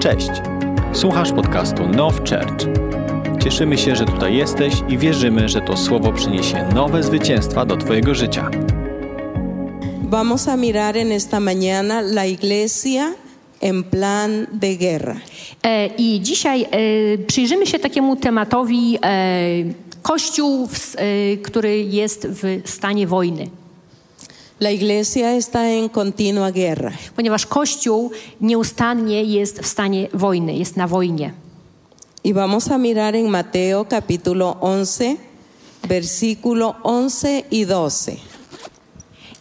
[0.00, 0.30] Cześć!
[0.92, 2.66] Słuchasz podcastu Now Church.
[3.44, 8.14] Cieszymy się, że tutaj jesteś i wierzymy, że to słowo przyniesie nowe zwycięstwa do Twojego
[8.14, 8.50] życia.
[10.02, 13.14] Vamos a mirar en esta mañana la iglesia
[13.60, 15.16] en plan de guerra.
[15.62, 19.48] E, I dzisiaj e, przyjrzymy się takiemu tematowi e,
[20.02, 23.59] Kościół, w e, który jest w stanie wojny.
[24.60, 26.92] La iglesia está en continua guerra.
[27.16, 28.10] Ponieważ Kościół
[28.40, 31.32] nieustannie jest w stanie wojny, jest na wojnie.
[32.24, 35.16] Y vamos a mirar en Mateo capítulo 11,
[35.88, 38.16] versículo 11 y 12.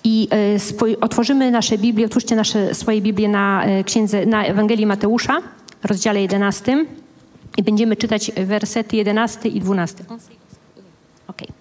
[0.04, 5.42] I e, otworzymy nasze Biblię, otwórzcie nasze, swoje Biblię na, e, księdze, na Ewangelii Mateusza,
[5.84, 6.86] rozdziale 11
[7.58, 10.04] i będziemy czytać wersety 11 i 12.
[11.28, 11.59] Okej.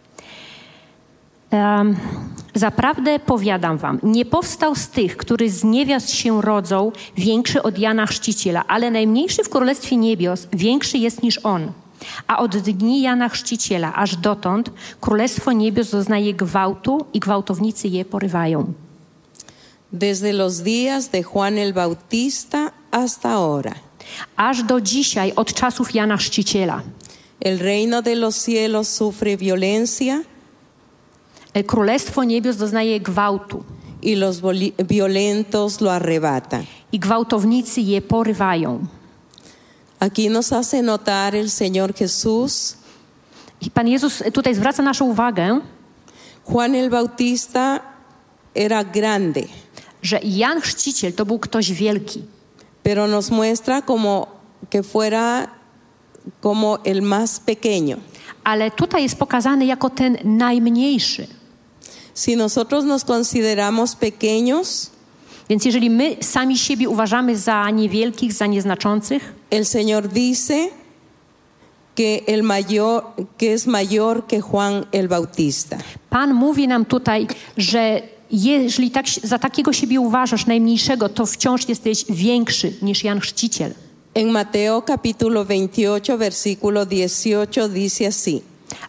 [2.54, 8.06] Zaprawdę powiadam wam, nie powstał z tych, którzy z niewiast się rodzą, większy od Jana
[8.06, 11.72] Chrzciciela, ale najmniejszy w Królestwie Niebios większy jest niż on.
[12.26, 18.72] A od dni Jana Chrzciciela aż dotąd Królestwo Niebios doznaje gwałtu i gwałtownicy je porywają.
[19.92, 23.74] Desde los días de Juan el Bautista hasta ahora.
[24.36, 26.82] Aż do dzisiaj, od czasów Jana Chrzciciela.
[27.40, 30.22] El reino de los cielos sufre violencia
[31.64, 33.64] Królestwo Niebios doznaje gwałtu
[34.02, 34.40] y los
[34.88, 36.64] violentos lo arrebatan.
[36.92, 38.86] i gwałtownicy je porywają.
[40.00, 42.76] Aquí nos hace notar el Señor Jesús.
[43.60, 45.60] I Pan Jezus tutaj zwraca naszą uwagę,
[46.44, 47.80] Juan el Bautista
[48.54, 49.42] era grande,
[50.02, 52.22] że Jan Chrzciciel to był ktoś wielki.
[52.82, 54.28] pero nos muestra como
[54.70, 55.48] que fuera
[56.40, 57.96] como el más pequeño.
[58.44, 61.26] Ale tutaj jest pokazany jako ten najmniejszy.
[62.18, 64.90] Si nosotros nos consideramos pequeños,
[65.48, 70.68] Więc jeżeli my sami siebie uważamy za niewielkich, za nieznaczących, el Señor dice
[71.94, 73.02] que el mayor
[73.38, 75.78] que es mayor que Juan el Bautista.
[76.10, 77.26] Pan mówi nam tutaj,
[77.56, 83.74] że jeżeli tak, za takiego siebie uważasz, najmniejszego, to wciąż jesteś większy niż Jan Chrzciciel.
[84.14, 88.42] En Mateo capítulo 28 versículo 18 dice así: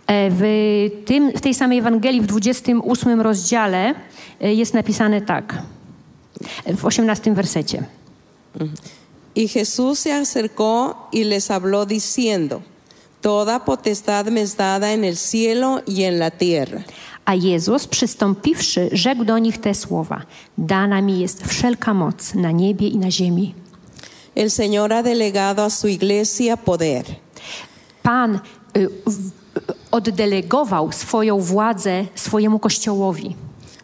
[0.08, 3.96] W, tym, w tej samej Ewangelii, w 28 rozdziale
[4.42, 5.64] e, jest napisane tak,
[6.66, 7.84] e, w 18 wersecie.
[9.36, 12.62] Y Jesús se acercó y les habló diciendo:
[13.22, 16.84] Toda potestad me es dada en el cielo y en la tierra.
[17.26, 20.22] A Jezus, przystąpiwszy, rzekł do nich te słowa:
[20.58, 23.54] Dana mi jest wszelka moc na niebie i na ziemi.
[24.36, 27.06] El Señor ha delegado a su iglesia poder.
[28.04, 28.40] Pan
[28.78, 28.90] y,
[29.92, 33.36] oddelegował swoją władzę swojemu kościołowi.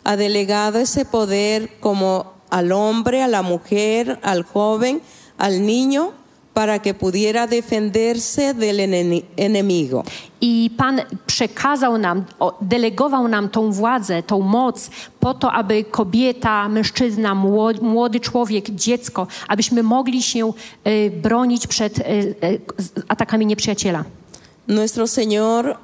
[0.04, 5.00] Ha delegado ese poder como al hombre, a la mujer, al joven,
[5.38, 6.12] al niño,
[6.54, 10.04] para que pudiera defenderse del ene- enemigo.
[10.42, 12.26] I Pan przekazał nam,
[12.62, 14.90] delegował nam tą władzę, tą moc
[15.20, 17.36] po to, aby kobieta, mężczyzna,
[17.82, 20.54] młody, człowiek, dziecko, abyśmy mogli się
[20.88, 22.62] y, bronić przed y, y,
[23.08, 24.04] atakami nieprzyjaciela.
[24.68, 25.76] Nuestro Señor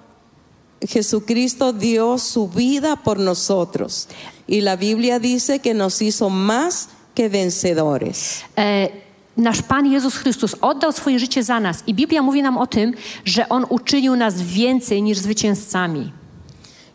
[0.87, 4.07] Jesucristo dio su vida por nosotros.
[4.47, 8.43] Y la Biblia dice que nos hizo más que vencedores.
[8.57, 8.89] E,
[9.37, 12.93] nasz Pan Jezus Chrystus oddał swoje życie za nas i Biblia mówi nam o tym,
[13.25, 16.11] że On uczynił nas więcej niż zwycięzcami.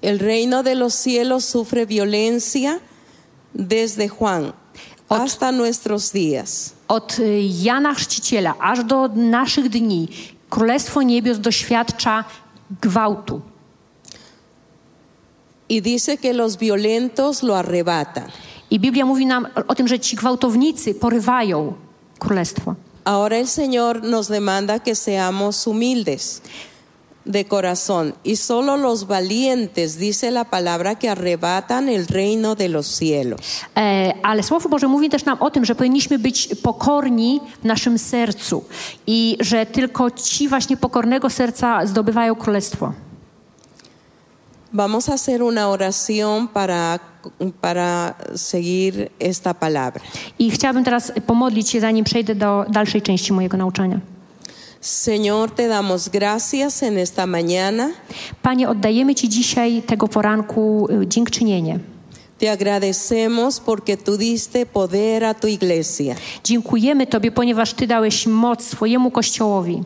[0.03, 2.81] El reino de los cielos sufre violencia
[3.55, 4.53] desde Juan
[5.09, 6.73] hasta nuestros días.
[6.89, 10.09] Od y, Jana Chrzciciela aż do naszych dni
[10.51, 12.25] Królestwo Niebios doświadcza
[12.83, 13.41] gwałtu.
[15.69, 18.31] Y dice que los violentos lo arrebatan.
[18.71, 21.75] I Biblia mówi nam o tym, że ci gwałtownicy porywają
[22.19, 22.75] królestwo.
[23.04, 26.43] Ahora el Señor nos demanda que seamos humildes
[27.26, 28.15] de corazón.
[28.25, 33.41] Y solo los valientes, dice la palabra, que arrebatan el reino de los cielos.
[33.76, 37.99] E, ale Słowo Boże mówi też nam o tym, że powinniśmy być pokorni w naszym
[37.99, 38.64] sercu
[39.06, 42.93] i że tylko ci właśnie pokornego serca zdobywają królestwo.
[44.73, 47.01] Vamos a hacer una oración para,
[47.61, 50.03] para seguir esta palabra.
[50.39, 54.01] I chciałabym teraz pomodlić się, zanim przejdę do dalszej części mojego nauczania.
[54.81, 57.91] Señor, te damos gracias en esta mañana.
[58.43, 61.79] Panie, oddajemy Ci dzisiaj tego poranku y, dziękczynienie.
[62.39, 66.15] Te agradecemos porque tú diste poder a tu iglesia
[66.45, 69.83] Dziękujemy Tobie, ponieważ Ty dałeś moc swojemu Kościołowi,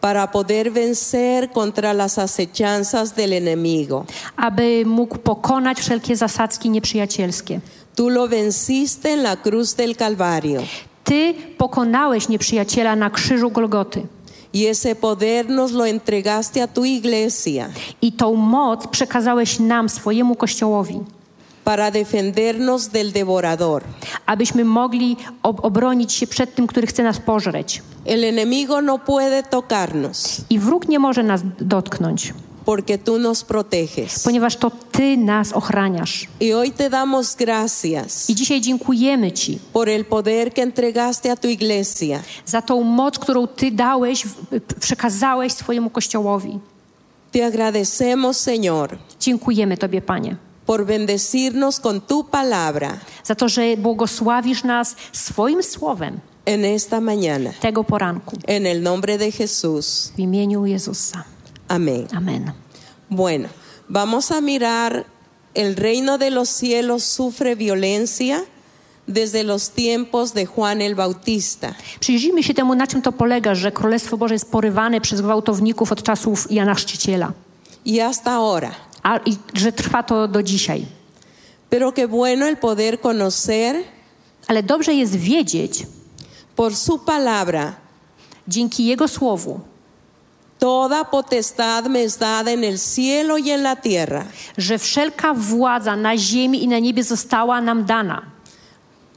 [0.00, 4.04] para poder vencer contra las acechanzas del enemigo.
[4.36, 7.60] aby mógł pokonać wszelkie zasadzki nieprzyjacielskie.
[7.96, 10.62] Tú lo venciste en la cruz del Calvario.
[11.04, 14.06] Ty pokonałeś nieprzyjaciela na krzyżu Golgoty.
[14.54, 17.68] Y ese poder nos lo entregaste a tu iglesia
[18.02, 21.00] I tą moc przekazałeś nam, swojemu Kościołowi,
[21.68, 23.82] para defendernos del devorador.
[24.26, 27.82] abyśmy mogli ob- obronić się przed tym, który chce nas pożreć.
[28.06, 32.34] El enemigo no puede tocarnos I wróg nie może nas dotknąć,
[32.64, 34.22] porque tú nos proteges.
[34.24, 36.26] ponieważ to Ty nas ochraniasz.
[36.42, 41.36] Y hoy te damos gracias I dzisiaj dziękujemy Ci por el poder que entregaste a
[41.36, 44.24] tu iglesia za tą moc, którą Ty dałeś,
[44.80, 46.58] przekazałeś swojemu Kościołowi.
[47.32, 48.88] Te agradecemos, Señor,
[49.20, 50.36] Dziękujemy Tobie, Panie,
[50.68, 57.52] por bendecirnos con tu palabra za to, że błogosławisz nas swoim słowem en esta mañana.
[57.60, 58.36] tego poranku.
[58.46, 60.12] En el nombre de Jesús.
[60.16, 61.24] W imieniu Jezusa.
[61.68, 62.06] Amén.
[62.12, 62.52] Amen.
[63.10, 63.48] Bueno,
[63.88, 65.06] vamos a mirar
[65.54, 68.44] el reino de los cielos sufre violencia
[69.06, 71.74] desde los tiempos de Juan el Bautista.
[72.00, 76.02] Przyjrzyjmy się temu, na czym to polega, że Królestwo Boże jest porywane przez gwałtowników od
[76.02, 77.32] czasów Jana Chrzciciela,
[77.86, 78.87] y hasta ahora.
[79.08, 80.86] A i że trwa to do dzisiaj.
[81.70, 83.76] Pero qué bueno el poder conocer
[84.48, 85.86] Ale dobrze jest wiedzieć,
[86.56, 87.74] por su palabra,
[88.48, 89.60] dzięki Jego Słowu,
[90.58, 94.24] toda potestad me es dada en el cielo y en la tierra.
[94.58, 98.22] że wszelka władza na ziemi i na niebie została nam dana.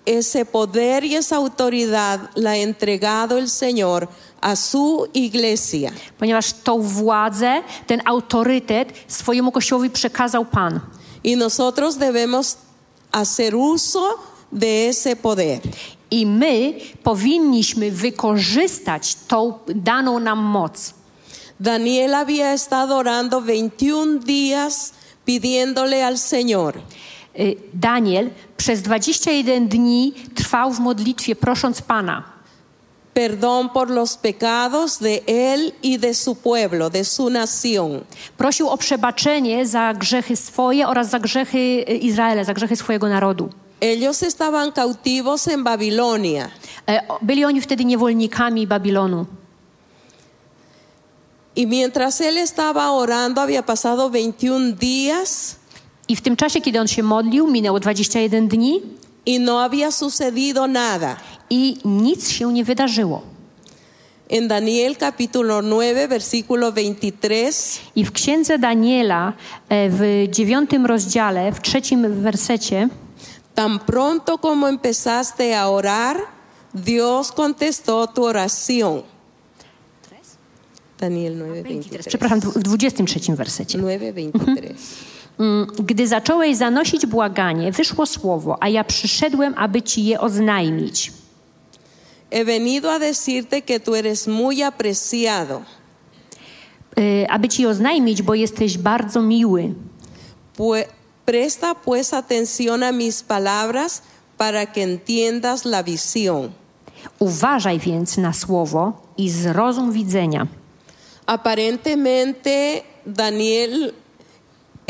[0.06, 4.08] Ese poder y esa autoridad la ha entregado el Señor
[4.42, 5.92] a su iglesia.
[6.18, 10.80] Ponieważ tą władzę, ten autorytet swojemu Kościołowi przekazał Pan.
[11.26, 12.58] Y nosotros debemos
[13.12, 14.18] hacer uso
[14.52, 15.60] de ese poder.
[16.12, 16.74] I my
[17.04, 20.94] powinniśmy wykorzystać tą daną nam moc.
[21.60, 24.94] Daniel había estado orando 21 días
[25.26, 26.74] pidiéndole al Señor
[27.40, 32.24] Y, Daniel przez 21 dni trwał w modlitwie, prosząc Pana
[33.13, 38.04] perdón por los pecados de él y de su pueblo, de su nación.
[38.38, 43.50] Prosił o przebaczenie za grzechy swoje oraz za grzechy Izraela, za grzechy swojego narodu.
[43.81, 46.50] Ellos estaban cautivos en Babilonia
[46.88, 49.25] E, Byli oni wtedy niewolnikami Babilonu.
[51.56, 55.58] y mientras él estaba orando había pasado 21 días
[56.08, 58.81] I w tym czasie, kiedy on się modlił, minęło 21 dni
[59.26, 61.18] y no había sucedido nada.
[61.50, 63.22] i nic się nie wydarzyło.
[64.30, 67.52] En Daniel capítulo 9, versículo 23,
[67.96, 69.34] I w księdze Daniela
[69.70, 72.90] e, w dziewiątym rozdziale, w trzecim wersecie,
[73.56, 76.18] tan pronto como empezaste a orar,
[76.74, 79.02] Dios contestó tu oración.
[81.00, 82.10] Daniel 9, 23.
[82.10, 83.80] przepraszam, w 23 wersecie.
[83.80, 84.68] 9, 23.
[84.68, 84.76] Mm,
[85.84, 91.12] Gdy zacząłeś zanosić błaganie, wyszło słowo, a ja przyszedłem, aby ci je oznajmić.
[92.32, 95.62] He venido a decirte que tú eres muy apreciado.
[97.00, 99.74] Y, aby ci je oznajmić, bo jesteś bardzo miły.
[100.58, 100.86] Pue-
[101.26, 104.02] presta pues atención a mis palabras
[104.38, 106.52] para que entiendas la visión.
[107.20, 110.48] Uważaj więc na słowo i zrozum widzenia.
[111.26, 113.94] Aparentemente Daniel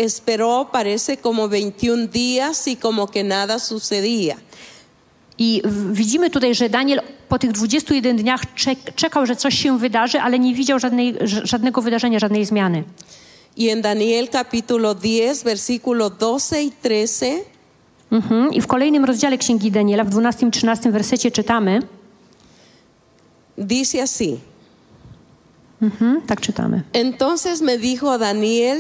[0.04, 4.36] esperó, parece como 21 días y como que nada sucedía.
[5.38, 5.62] I
[5.92, 10.40] widzimy tutaj, że Daniel po tych 21 dniach czek- czekał, że coś się wydarzy, ale
[10.40, 12.84] nie widział żadnej, żadnego wydarzenia, żadnej zmiany.
[13.60, 17.44] Y en Daniel capítulo 10, versículo 12 y 13,
[18.12, 18.54] Mhm.
[18.54, 21.80] I w kolejnym rozdziale Księgi Daniela, w 12-13 wersecie czytamy,
[23.58, 24.40] dice así.
[25.82, 26.84] mhm, tak czytamy.
[26.94, 28.78] Entonces me dijo Daniel,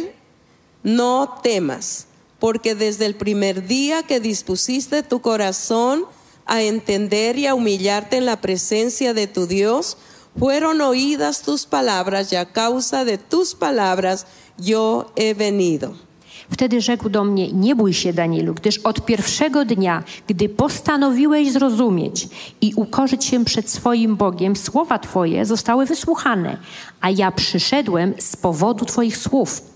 [0.83, 2.07] no temas,
[2.39, 6.05] porque desde el primer día que dispusiste tu corazón
[6.45, 9.97] a entender y a humillarte en la presencia de tu Dios,
[10.38, 14.25] fueron oídas tus palabras y a causa de tus palabras
[14.57, 15.93] yo he venido.
[16.51, 22.27] Wtedy rzekł do mnie: Nie bój się, Danielu, gdyż od pierwszego dnia, gdy postanowiłeś zrozumieć
[22.61, 26.57] i ukorzyć się przed swoim Bogiem, słowa Twoje zostały wysłuchane,
[27.01, 29.70] a ja przyszedłem z powodu Twoich słów.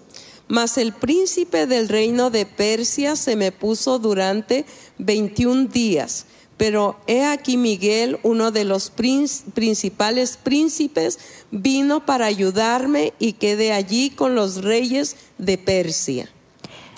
[0.47, 4.65] Mas el príncipe del reino de Persia se me puso durante
[4.99, 6.25] 21 días.
[6.57, 11.19] Pero he aquí Miguel, uno de los princ- principales príncipes,
[11.51, 16.29] vino para ayudarme y quedé allí con los reyes de Persia.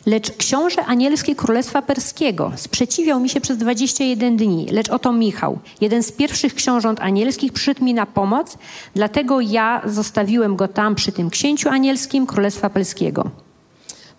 [0.07, 4.67] Lecz książę anielski Królestwa Perskiego sprzeciwiał mi się przez 21 dni.
[4.71, 8.57] Lecz oto Michał, jeden z pierwszych książąt anielskich, przyszedł mi na pomoc,
[8.95, 13.31] dlatego ja zostawiłem go tam przy tym księciu anielskim Królestwa Perskiego.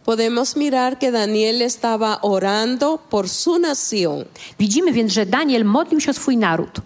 [0.04, 4.25] Podemos mirar que Daniel estaba orando por su nación
[4.59, 6.80] Widzimy więc, że Daniel modlił się o swój naród.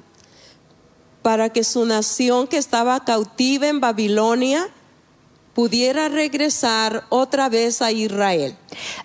[1.22, 4.68] para que su nación que estaba cautiva en Babilonia
[5.54, 8.52] pudiera regresar otra vez a Israel.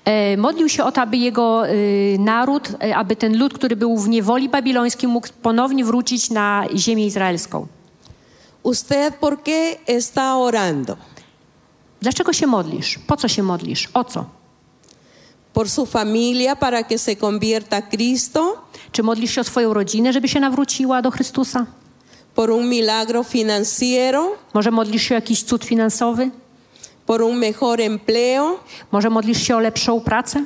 [0.06, 1.72] E, modlił się o to, aby jego e,
[2.20, 7.06] naród, e, aby ten lud, który był w niewoli babilońskiej, mógł ponownie wrócić na ziemię
[7.06, 7.68] izraelską.
[8.64, 10.98] ¿Usted por qué está orando?
[12.02, 13.00] Dlaczego się modlisz?
[13.08, 13.90] Po co się modlisz?
[13.94, 14.26] O co?
[15.54, 18.58] ¿Por su familia para que se convierta a Cristo?
[18.92, 21.66] Czy modlisz się o swoją rodzinę, żeby się nawróciła do Chrystusa?
[22.38, 24.36] ¿Por un milagro financiero?
[24.54, 26.30] Może modlisz się o jakiś cud finansowy?
[27.06, 28.60] ¿Por un mejor empleo?
[28.92, 30.46] Może modlisz się o lepszą pracę?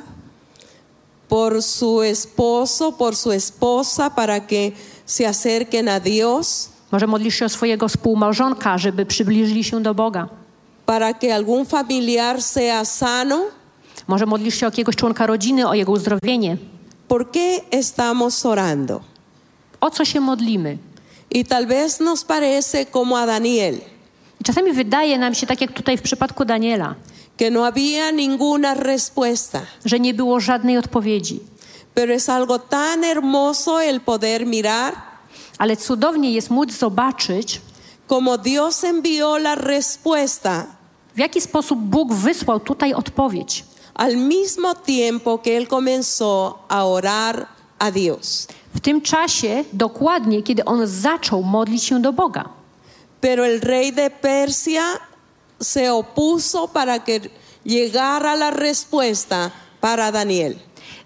[1.28, 4.72] ¿Por su esposo, por su esposa para que
[5.06, 6.68] se acerquen a Dios?
[6.92, 10.28] Może modlisz się o swojego współmałżonka, żeby przybliżyli się do Boga?
[10.86, 13.44] ¿Para que algún familiar sea sano?
[14.08, 16.56] Może modlisz się o jakiegoś członka rodziny, o jego uzdrowienie?
[17.08, 19.00] ¿Por qué estamos orando?
[19.80, 20.78] O co się modlimy?
[21.34, 23.80] Y tal vez nos parece como a Daniel,
[24.40, 26.94] I czasami wydaje nam się, tak jak tutaj w przypadku Daniela,
[27.38, 29.60] que no había ninguna respuesta.
[29.84, 31.40] że nie było żadnej odpowiedzi.
[31.94, 34.94] Pero es algo tan hermoso el poder mirar
[35.58, 37.60] Ale cudownie jest móc zobaczyć,
[38.06, 40.66] como Dios envió la respuesta
[41.14, 43.64] w jaki sposób Bóg wysłał tutaj odpowiedź.
[43.94, 47.48] al mismo tiempo que él comenzó a orar
[47.78, 48.48] a Dios.
[48.74, 52.48] W tym czasie, dokładnie kiedy on zaczął modlić się do Boga.
[53.20, 54.82] Pero el rey de Persia
[55.60, 57.20] se opuso para que
[57.64, 59.50] llegara la respuesta
[59.80, 60.54] para Daniel.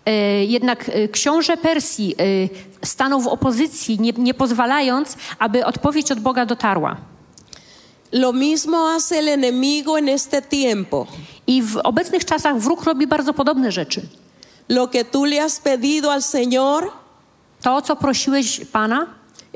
[0.07, 6.21] E, Jednak e, książę Persji e, stanął w opozycji, nie, nie pozwalając, aby odpowiedź od
[6.21, 6.97] Boga dotarła.
[8.13, 11.07] Lo mismo hace el enemigo en este tiempo.
[11.47, 14.03] I w obecnych czasach wróg robi bardzo podobne rzeczy.
[14.69, 16.91] Lo que tú le has pedido al Señor,
[17.63, 19.07] To, co prosiłeś Pana,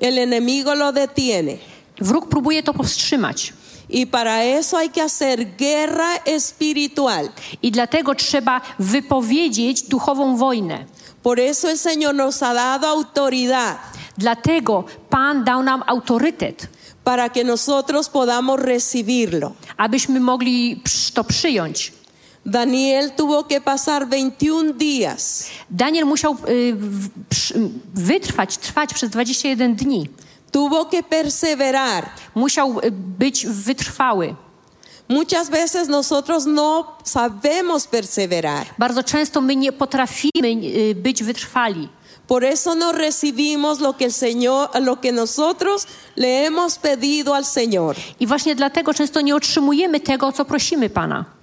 [0.02, 1.58] el enemigo lo detiene.
[2.00, 3.52] wróg próbuje to powstrzymać.
[3.94, 7.28] Y para eso hay que hacer guerra espiritual.
[7.62, 10.84] I dlatego trzeba wypowiedzieć duchową wojnę.
[11.22, 13.78] Por eso el Señor nos ha dado autoridad
[14.18, 16.68] Dlatego Pan dał nam autorytet,
[17.04, 19.52] para que nosotros podamos recibirlo.
[19.76, 20.82] abyśmy mogli
[21.14, 21.92] to przyjąć.
[22.44, 26.76] Daniel tuvo que pasar 21 días Daniel musiał y,
[27.94, 30.08] wytrwać, trwać przez 21 dni.
[30.50, 32.10] tuvo que perseverar.
[32.34, 34.34] Musiał y, być wytrwały.
[35.08, 38.66] Muchas veces nosotros no sabemos perseverar.
[38.78, 41.88] Bardzo często my nie potrafimy y, być wytrwali.
[42.26, 47.44] Por eso no recibimos lo que el Señor, lo que nosotros le hemos pedido al
[47.44, 47.96] Señor.
[48.20, 51.39] I właśnie dlatego często nie otrzymujemy tego, co prosimy Pana.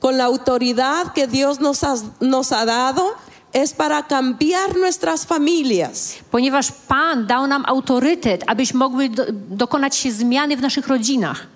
[0.00, 3.14] Con la autoridad que Dios nos ha, nos ha dado
[3.52, 6.14] es para cambiar nuestras familias.
[6.30, 11.46] Ponieważ Pan dał nam autorytet, abyśmy mogli do, dokonać się zmiany w naszych rodzinach.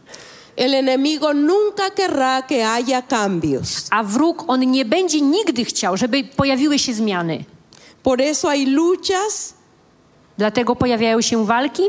[0.57, 3.87] El enemigo nunca querrá que haya cambios.
[3.91, 7.45] A wróg, on nie będzie nigdy chciał, żeby pojawiły się zmiany.
[8.03, 9.55] Por eso hay luchas
[10.39, 11.83] Dlatego pojawiają się walki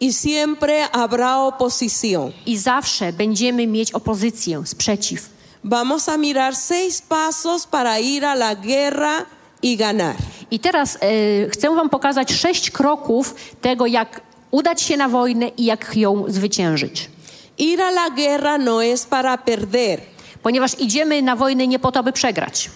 [0.00, 2.32] y siempre habrá oposición.
[2.46, 5.30] i zawsze będziemy mieć opozycję, sprzeciw.
[5.64, 9.26] Vamos a mirar seis pasos para ir a la guerra
[9.62, 10.16] y ganar.
[10.50, 15.64] I teraz e, chcę Wam pokazać sześć kroków tego, jak udać się na wojnę i
[15.64, 17.10] jak ją zwyciężyć.
[17.58, 20.00] Ir a la guerra no es para perder.
[20.42, 22.70] Ponieważ idziemy na wojnę nie po to, by przegrać.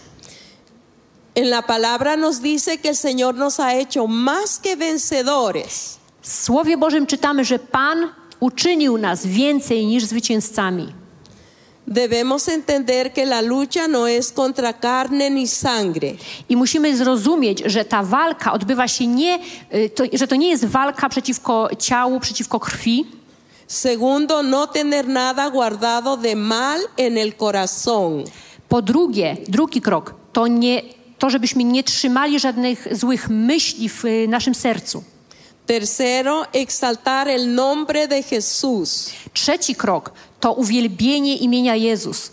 [1.34, 6.01] En la palabra nos dice que el Señor nos ha hecho más que vencedores.
[6.22, 8.08] W Słowie Bożym czytamy, że Pan
[8.40, 10.92] uczynił nas więcej niż zwycięzcami.
[11.86, 16.08] Debemos entender que la lucha no es contra carne ni sangre,
[16.48, 19.38] I musimy zrozumieć, że ta walka odbywa się nie,
[19.74, 23.06] y, to, że to nie jest walka przeciwko ciału, przeciwko krwi.
[23.66, 28.24] Segundo, no tener nada guardado de mal en el corazón.
[28.68, 30.82] Po drugie, drugi krok, to, nie,
[31.18, 35.11] to żebyśmy nie trzymali żadnych złych myśli w y, naszym sercu.
[35.66, 39.12] Tercero, exaltar el nombre de Jesús.
[39.32, 42.32] Trzeci krok to uwielbienie imienia Jezus.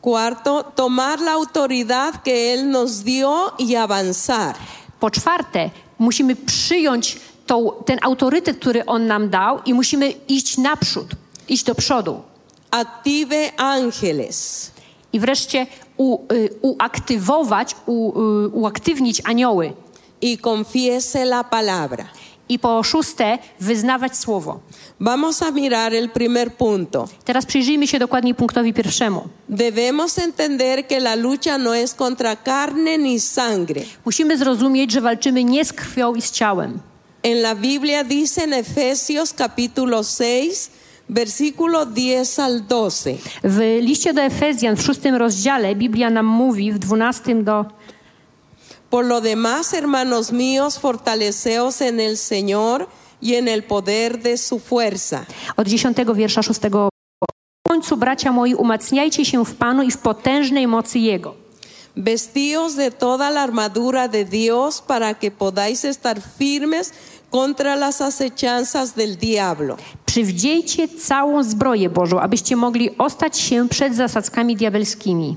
[0.00, 4.56] Cuarto, tomar la autoridad que Él nos dio y avanzar.
[5.00, 11.06] Po czwarte, musimy przyjąć tą, ten autorytet, który On nam dał i musimy iść naprzód,
[11.48, 12.22] iść do przodu.
[12.70, 14.70] Active ángeles.
[15.12, 15.66] I wreszcie
[15.96, 19.72] u, y, uaktywować, u, y, uaktywnić anioły
[20.26, 22.08] y confiese la palabra.
[22.48, 24.60] I po szóste, wyznawać słowo.
[25.00, 27.08] Vamos a mirar el primer punto.
[27.24, 29.28] Teraz przyjrzyjmy się dokładnie punktowi pierwszemu.
[29.48, 33.80] Debemos entender que la lucha no es contra carne ni sangre.
[34.04, 36.80] Musimy zrozumieć, że walczymy nie z krwią i z ciałem.
[37.22, 40.70] En la Biblia dice en Efesios capítulo 6,
[41.08, 43.16] versículo 10 al 12.
[43.44, 47.64] W liście do Efezjan w szóstym rozdziale Biblia nam mówi w dwunastym do
[48.96, 52.88] Por lo demás, hermanos míos, fortaleceos en el Señor
[53.20, 55.26] y en el poder de su fuerza.
[55.56, 56.88] od dziesiątego wiersza szóstego.
[57.66, 61.34] W końcu, bracia moi, umacniajcie się w Panu i w potężnej mocy Jego.
[61.96, 66.92] Vestíos de toda la armadura de Dios para que podáis estar firmes
[67.30, 69.76] contra las acechanzas del diablo.
[70.06, 75.36] Przywdziejcie całą zbroję Bożą, abyście mogli ostać się przed zasadzkami diabelskimi.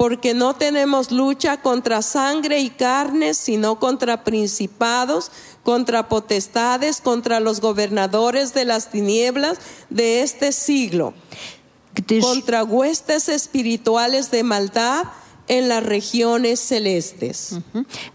[0.00, 5.30] Porque no tenemos lucha contra sangre y carne, sino contra principados,
[5.62, 9.58] contra potestades, contra los gobernadores de las tinieblas
[9.90, 11.12] de este siglo,
[11.94, 15.04] Gdyż, contra huestes espirituales de maldad
[15.48, 17.58] en las regiones celestes.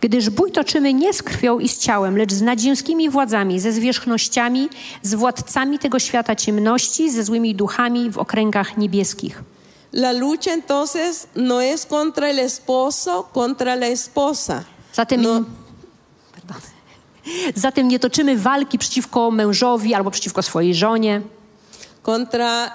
[0.01, 4.69] gdyż bój toczymy nie z krwią i z ciałem, lecz z nadziemskimi władzami, ze zwierzchnościami,
[5.01, 9.54] z władcami tego świata ciemności, ze złymi duchami w okręgach niebieskich.
[9.95, 14.63] La lucha entonces no es contra el esposo, contra la esposa.
[14.93, 15.43] Zatem, No.
[17.55, 21.21] Zatem nie toczymy walki przeciwko mężowi albo przeciwko swojej żonie,
[22.03, 22.71] contra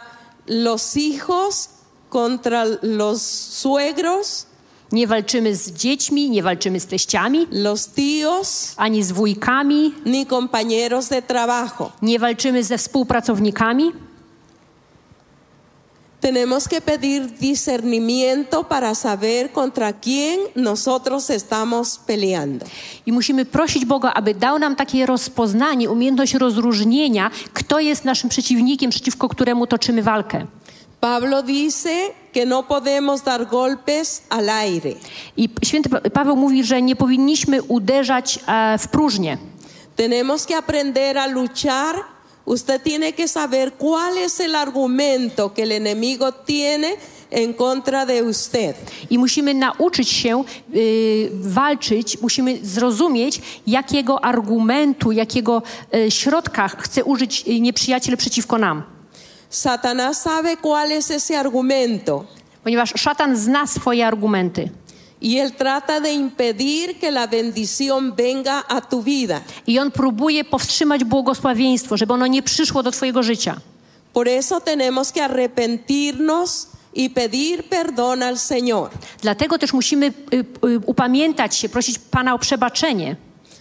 [0.46, 1.68] los hijos,
[2.08, 3.22] contra los
[3.60, 4.46] suegros,
[4.92, 11.08] nie walczymy z dziećmi, nie walczymy z teściami, los tíos, ani z wujkami, ni compañeros
[11.08, 11.92] de trabajo.
[12.02, 13.92] nie walczymy ze współpracownikami.
[16.20, 22.66] Tenemos que pedir discernimiento para saber contra quién nosotros estamos peleando.
[23.06, 28.90] I musimy prosić Boga, aby dał nam takie rozpoznanie, umiejętność rozróżnienia, kto jest naszym przeciwnikiem,
[28.90, 30.46] przeciwko któremu toczymy walkę.
[31.00, 31.90] Pablo dice
[32.32, 34.94] que no podemos dar golpes al aire.
[35.36, 39.38] I święty Pa- Paweł mówi, że nie powinniśmy uderzać e, w próżnię.
[39.96, 41.96] Tenemos que aprender a luchar.
[42.44, 46.96] Usted tiene que saber cuál es el argumento que el enemigo tiene
[47.30, 48.74] en contra de usted.
[49.10, 55.62] I musimy nauczyć się y, walczyć, musimy zrozumieć, jakiego argumentu, jakiego
[55.94, 58.82] y, środka chce użyć nieprzyjaciel przeciwko nam.
[59.50, 62.24] Satanás sabe cuál es ese argumento
[62.64, 64.70] Ponieważ szatan zna swoje argumenty.
[65.20, 69.42] Y él trata de impedir que la bendición venga a tu vida.
[69.66, 73.60] I on próbuje powstrzymać błogosławieństwo, żeby ono nie przyszło do Twojego życia.
[74.12, 78.90] Por eso tenemos que arrepentirnos y pedir perdón al Señor.
[79.22, 83.16] Dlatego też musimy y, y, upamiętać się, prosić Pana o przebaczenie.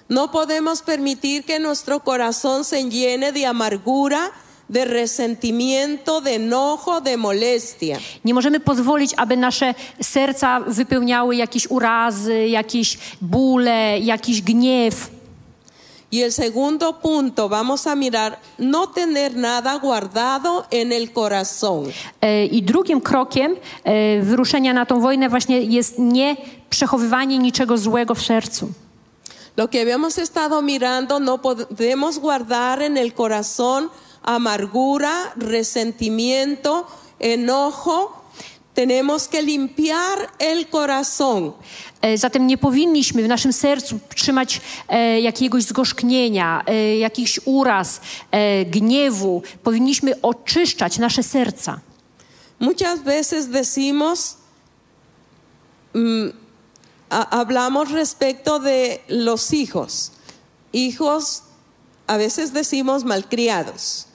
[0.10, 4.32] No podemos permitir que nuestro corazón se llene de amargura,
[4.70, 7.98] de resentimiento, de enojo, de molestia.
[8.26, 15.10] Nie możemy pozwolić, aby nasze serca wypełniały jakieś urazy, jakieś bóle, jakiś gniew.
[16.12, 21.92] Y el segundo punto, vamos a mirar, no tener nada guardado en el corazón.
[22.22, 26.38] E, I drugim krokiem e, wyruszenia na tą wojnę właśnie jest nie
[26.70, 28.72] przechowywanie niczego złego w sercu.
[29.58, 33.90] Lo que habíamos estado mirando, no podemos guardar en el corazón
[34.24, 36.86] amargura, resentimiento,
[37.20, 38.20] enojo.
[38.74, 41.54] Tenemos que limpiar el corazón.
[42.02, 48.02] E, Zatem nie powinniśmy w naszym sercu trzymać e, jakiegoś zgorzknienia, e, jakichś uraz,
[48.32, 49.44] e, gniewu.
[49.64, 51.80] Powinniśmy oczyszczać nasze serca.
[52.60, 54.38] Muchas veces decimos,
[55.96, 56.34] mm,
[57.10, 60.12] ha- hablamos respecto de los hijos.
[60.74, 61.42] Hijos,
[62.08, 64.06] a veces decimos malcriados.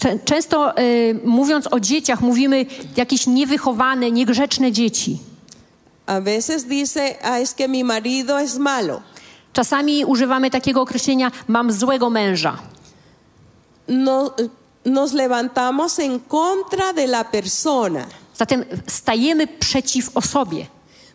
[0.00, 0.82] Czę- Często e,
[1.24, 5.18] mówiąc o dzieciach, mówimy jakieś niewychowane, niegrzeczne dzieci.
[6.06, 9.00] A veces dice, ah, es que mi marido es malo.
[9.52, 12.56] Czasami używamy takiego określenia: mam złego męża.
[13.88, 14.30] No,
[14.84, 18.06] nos levantamos en contra de la persona.
[18.36, 20.66] Zatem stajemy przeciw osobie.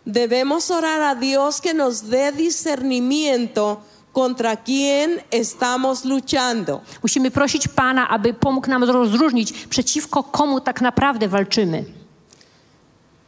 [0.06, 3.76] Debemos orar a Dios que nos dé discernimiento
[4.16, 6.80] contra quién estamos luchando.
[7.02, 11.84] Musimy prosić Pana, aby pomógł nam rozróżnić, przeciwko komu tak naprawdę walczymy.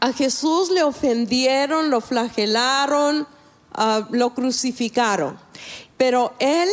[0.01, 3.25] A Jesús le ofendieron, lo flagelaron,
[3.73, 5.37] ah, lo crucificaron.
[5.99, 6.69] Pero él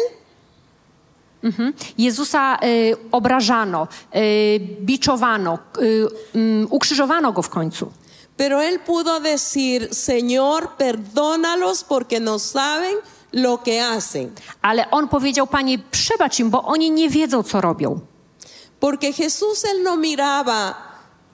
[1.43, 1.73] Mhm.
[1.97, 7.91] Jezusa y, obrażano, y, biczowano, y, mm, ukrzyżowano go w końcu.
[8.37, 12.95] Pero él pudo decir, Señor, perdónalos porque no saben
[13.35, 14.31] lo que hacen.
[14.61, 17.99] Ale on powiedział, Panie, przebacz im, bo oni nie wiedzą, co robią.
[18.79, 20.75] Porque Jesús él no miraba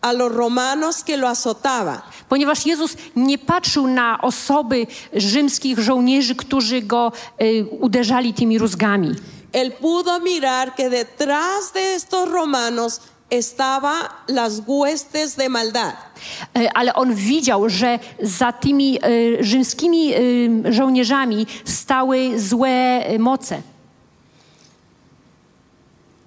[0.01, 2.01] a los romanos que lo azotaban.
[2.29, 7.11] Ponieważ Jezus nie patrzył na osoby rzymskich żołnierzy, którzy go
[7.41, 9.15] y, uderzali tymi rózgami.
[9.53, 13.01] Él pudo mirar que detrás de estos romanos
[13.31, 13.93] estaba
[14.27, 15.93] las huestes de maldad.
[16.55, 18.99] E, Ale on widział, że za tymi e,
[19.43, 20.17] rzymskimi e,
[20.73, 23.61] żołnierzami stały złe moce.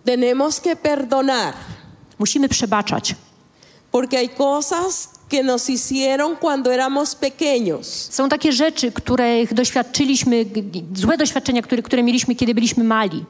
[0.05, 1.55] Tenemos que perdonar,
[2.19, 3.15] Musimy przebaczać.
[3.93, 8.09] porque hay cosas que nos hicieron cuando éramos pequeños.
[8.11, 10.45] Są takie rzeczy, których doświadczyliśmy,
[10.95, 13.25] złe doświadczenia, które, które mieliśmy, kiedy byliśmy mali.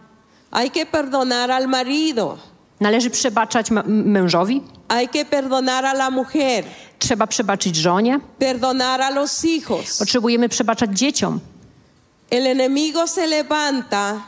[0.50, 2.38] Hay que perdonar al marido,
[2.80, 6.64] Należy przebaczać mężowi, hay que perdonar a la mujer,
[6.98, 9.98] trzeba przebaczyć żonie, perdonar a los hijos.
[9.98, 11.40] potrzebujemy przebaczać dzieciom.
[12.30, 14.20] El enemigo se levanta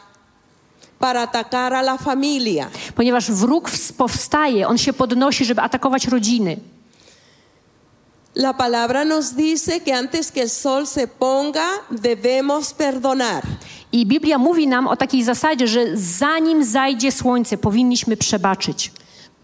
[0.99, 2.69] para atacar a la familia.
[2.95, 6.57] Ponieważ wróg ws- powstaje, on się podnosi, żeby atakować rodziny.
[8.37, 13.43] La palabra nos dice que antes que el sol se ponga debemos perdonar.
[13.93, 18.93] I Biblia mówi nam o takiej zasadzie, że zanim zajdzie słońce, powinniśmy przebaczyć.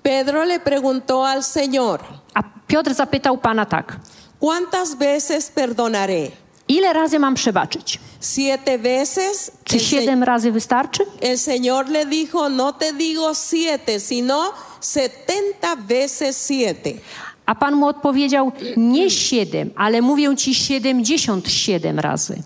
[0.02, 2.00] Pedro le preguntó al Señor,
[2.35, 3.96] A Piotr zapytał Pana tak:
[4.40, 6.31] ¿cuántas veces perdonaré?
[6.68, 7.98] Ile razy mam przebaczyć?
[8.20, 9.50] ¿Siete veces?
[9.64, 11.07] Czy siedem razy wystarczy?
[11.20, 17.00] el Señor le dijo, no te digo siete, sino setenta veces siete.
[17.46, 22.42] A Pan mu odpowiedział: Nie siedem, ale mówię ci siedemdziesiąt siedem razy.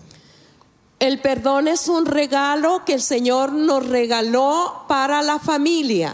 [0.99, 6.13] El perdón es un regalo que el Señor nos regaló para la familia.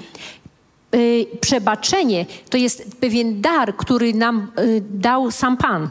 [0.96, 5.90] Y, przebaczenie to jest pewien dar, który nam y, dał sam Pan.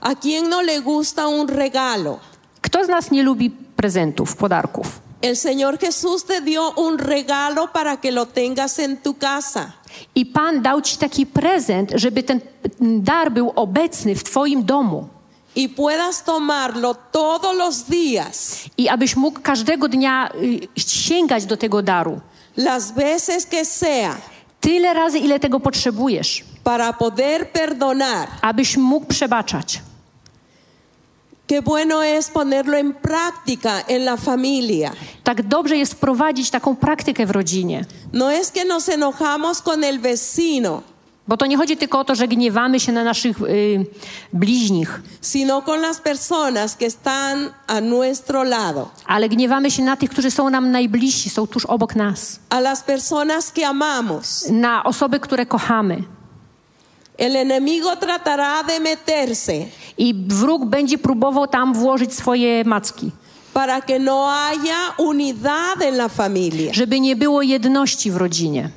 [0.00, 2.18] ¿A quién no le gusta un regalo?
[2.62, 5.00] Kto z nas nie lubi prezentów, podarków?
[5.22, 9.74] El Señor Jesús te dio un regalo para que lo tengas en tu casa.
[10.14, 12.40] I Pan dał ci taki prezent, żeby ten
[12.80, 15.08] dar był obecny w Twoim domu.
[15.56, 21.82] y puedas tomarlo todos los días, I abyś mógł każdego dnia y, sięgać do tego
[21.82, 22.20] daru.
[22.56, 24.16] las veces que sea,
[24.60, 28.28] Tyle razy, ile tego potrzebujesz, para poder perdonar.
[28.42, 29.80] abyś mógł przebaczać.
[31.48, 34.92] Qué bueno es ponerlo en práctica en la familia.
[35.24, 37.84] Tak dobrze jest wprowadzić taką praktykę w rodzinie.
[38.12, 40.82] No es que nos enojamos con el vecino,
[41.28, 43.86] Bo to nie chodzi tylko o to, że gniewamy się na naszych y,
[44.32, 50.10] bliźnich, sino con las personas que están a nuestro lado, ale gniewamy się na tych,
[50.10, 52.40] którzy są nam najbliżsi, są tuż obok nas.
[52.50, 54.48] a las personas que amamos.
[54.50, 56.17] Na osoby, które kochamy.
[57.18, 59.66] El enemigo tratará de meterse
[59.98, 63.10] I wróg będzie próbował tam włożyć swoje macki,
[63.54, 66.72] para que no haya unidad en la familia.
[66.72, 68.70] żeby nie było jedności w rodzinie.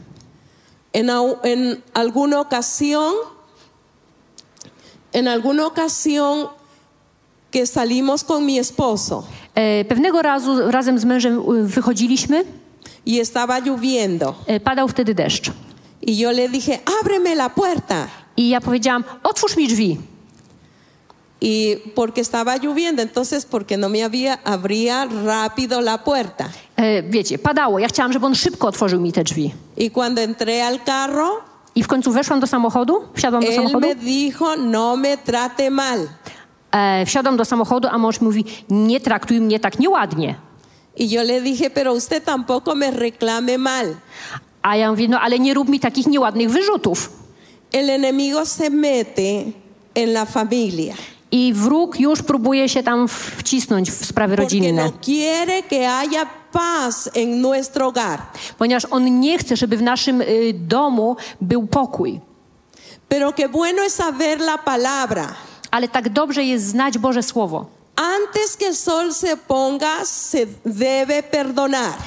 [0.93, 1.09] En,
[1.43, 3.13] en alguna ocasión,
[5.13, 6.47] en alguna ocasión
[7.51, 9.23] que salimos con mi esposo
[9.55, 12.43] E, pewnego razu razem z mężem y, wychodziliśmy,
[13.07, 15.51] y estaba lloviendo e, padał wtedy deszcz.
[16.01, 18.07] y yo le dije, ábreme la puerta.
[18.41, 19.97] I ja powiedziałam, otwórz mi drzwi.
[21.43, 26.49] Y porque estaba lloviendo, entonces porque no me había, abría rápido la puerta.
[26.77, 27.79] E, wiecie, padało.
[27.79, 29.51] Ja chciałam, żeby on szybko otworzył mi te drzwi.
[29.77, 31.41] Y cuando entré al carro,
[31.75, 36.07] I w końcu weszłam do samochodu, wsiadłam do samochodu, me dijo, no me trate mal.
[36.71, 40.35] e, wsiadłam do samochodu, a mąż mówi, nie traktuj mnie tak nieładnie.
[40.99, 43.95] Y yo le dije, pero usted tampoco me reclame mal.
[44.61, 47.20] A ja mówię, no ale nie rób mi takich nieładnych wyrzutów.
[47.71, 49.53] El enemigo se mete
[49.95, 50.95] en la familia.
[51.31, 57.09] I wróg już próbuje się tam wcisnąć w sprawy rodzinne, no quiere que haya paz
[57.15, 58.21] en nuestro hogar.
[58.57, 62.19] ponieważ on nie chce, żeby w naszym y, domu był pokój.
[63.09, 65.33] Pero qué bueno es saber la palabra.
[65.71, 67.80] Ale tak dobrze jest znać Boże Słowo.
[68.01, 71.97] Antes que el sol se ponga, se debe perdonar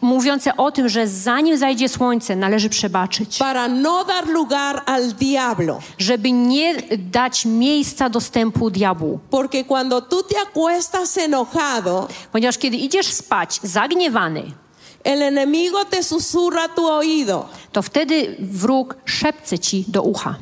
[0.00, 5.80] mówiące o tym, że zanim zajdzie słońce, należy przebaczyć, para no dar lugar al diablo.
[5.98, 9.18] żeby nie dać miejsca dostępu diabłu.
[9.30, 14.42] Porque cuando tú te acuestas enojado, Ponieważ kiedy idziesz spać zagniewany,
[15.04, 20.34] el enemigo te susurra tu oído to wtedy wróg szepce ci do ucha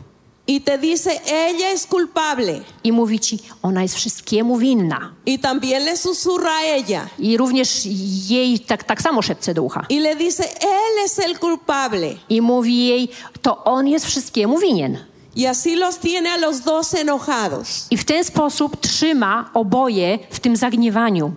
[0.47, 2.61] y te dice, ella es culpable.
[2.85, 5.13] i mówi ci, ona jest wszystkiemu winna.
[5.27, 7.87] Y también le susurra a ella I również
[8.29, 9.87] jej tak, tak samo szepce do ucha.
[9.89, 12.17] y le dice, él es el culpable.
[12.29, 13.09] I mówi jej,
[13.43, 14.99] to on jest wszystkiemu winien.
[15.37, 17.87] Y así los tiene a los dos enojados.
[17.91, 21.33] I w ten sposób trzyma oboje w tym zagniewaniu.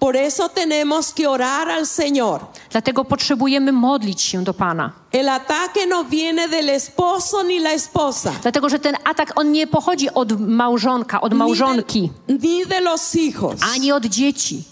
[0.00, 2.40] Por eso tenemos que orar al Señor.
[2.70, 4.92] Dlatego potrzebujemy modlić się do Pana.
[5.12, 9.66] El ataque no viene del esposo ni la esposa, Dlatego, że ten atak, on nie
[9.66, 13.60] pochodzi od małżonka, od ni małżonki, de, ni de los hijos.
[13.74, 14.64] ani od dzieci.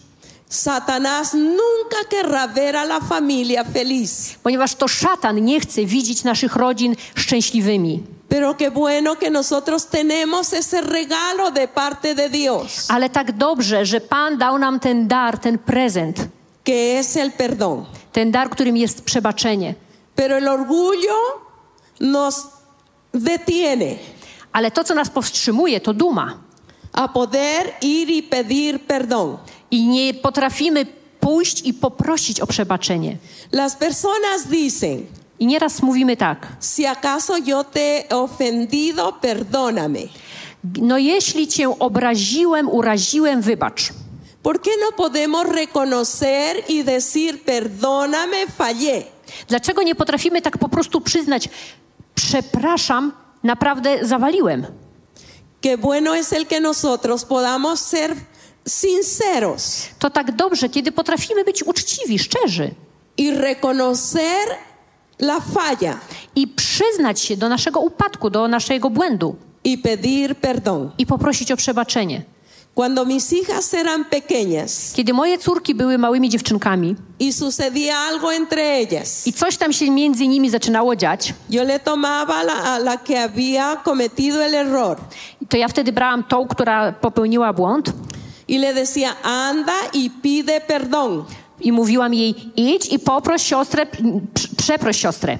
[0.48, 4.34] Satanás nunca querrá ver a la familia feliz.
[4.42, 8.02] Ponieważ to szatan nie chce widzieć naszych rodzin szczęśliwymi.
[8.28, 13.86] Pero qué bueno que nosotros tenemos ese regalo de parte de Dios, Ale tak dobrze,
[13.86, 16.28] że Pan dał nam ten dar, ten prezent,
[16.64, 17.84] que es el perdón.
[18.12, 19.74] ten dar, którym jest przebaczenie.
[20.14, 21.14] Pero el orgullo
[22.00, 22.46] nos
[23.14, 23.96] detiene
[24.52, 26.38] Ale to, co nas powstrzymuje, to duma.
[26.92, 29.36] a poder ir y pedir perdón.
[29.70, 30.86] I nie potrafimy
[31.20, 33.16] pójść i poprosić o przebaczenie.
[33.52, 35.06] Las personas dicen,
[35.38, 40.00] I nieraz mówimy tak: si acaso yo te he ofendido, perdóname.
[40.82, 43.92] No, jeśli cię obraziłem, uraziłem, wybacz.
[44.42, 49.04] ¿Por qué no podemos reconocer y decir, perdóname, fallé?
[49.48, 51.48] Dlaczego nie potrafimy tak po prostu przyznać,
[52.14, 54.66] przepraszam, naprawdę zawaliłem?
[55.60, 58.14] Qué bueno es el que nosotros podamos ser
[58.68, 62.74] sinceros To tak dobrze, kiedy potrafimy być uczciwi, szczerzy
[63.18, 64.48] y reconocer
[65.20, 65.98] la falla
[66.36, 70.90] i przyznać się do naszego upadku, do naszego błędu y pedir perdón.
[70.98, 72.22] i poprosić o przebaczenie.
[72.74, 78.62] Cuando mis hijas eran pequeñas Kiedy moje córki były małymi dziewczynkami y sucedía algo entre
[78.62, 83.28] ellas, i coś tam się między nimi zaczynało dziać, yo le tomaba la, la que
[83.28, 84.96] había cometido el error
[85.48, 87.92] to ja wtedy brałam tą, która popełniła błąd
[88.48, 91.24] y le decía, anda y pide perdón.
[91.60, 95.38] I mówiłam jej: idź i poproś siostrę, prz- przeproś siostrę.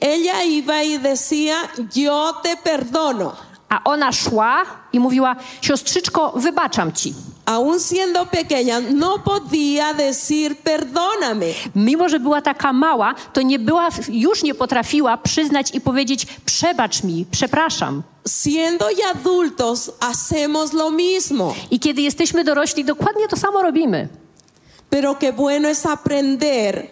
[0.00, 1.54] Ella iba y decía,
[1.96, 3.32] yo te perdono.
[3.68, 7.14] A ona szła i mówiła: Siostrzyczko, wybaczam ci.
[7.46, 11.46] Aún siendo pequeña, no podía decir perdóname.
[11.74, 17.02] Mimo, że była taka mała, to nie była, już nie potrafiła przyznać i powiedzieć: Przebacz
[17.02, 18.02] mi, przepraszam.
[18.28, 21.54] Siendo ya adultos, hacemos lo mismo.
[21.70, 24.08] I kiedy jesteśmy dorośli, dokładnie to samo robimy.
[24.90, 26.90] Pero qué bueno es aprender.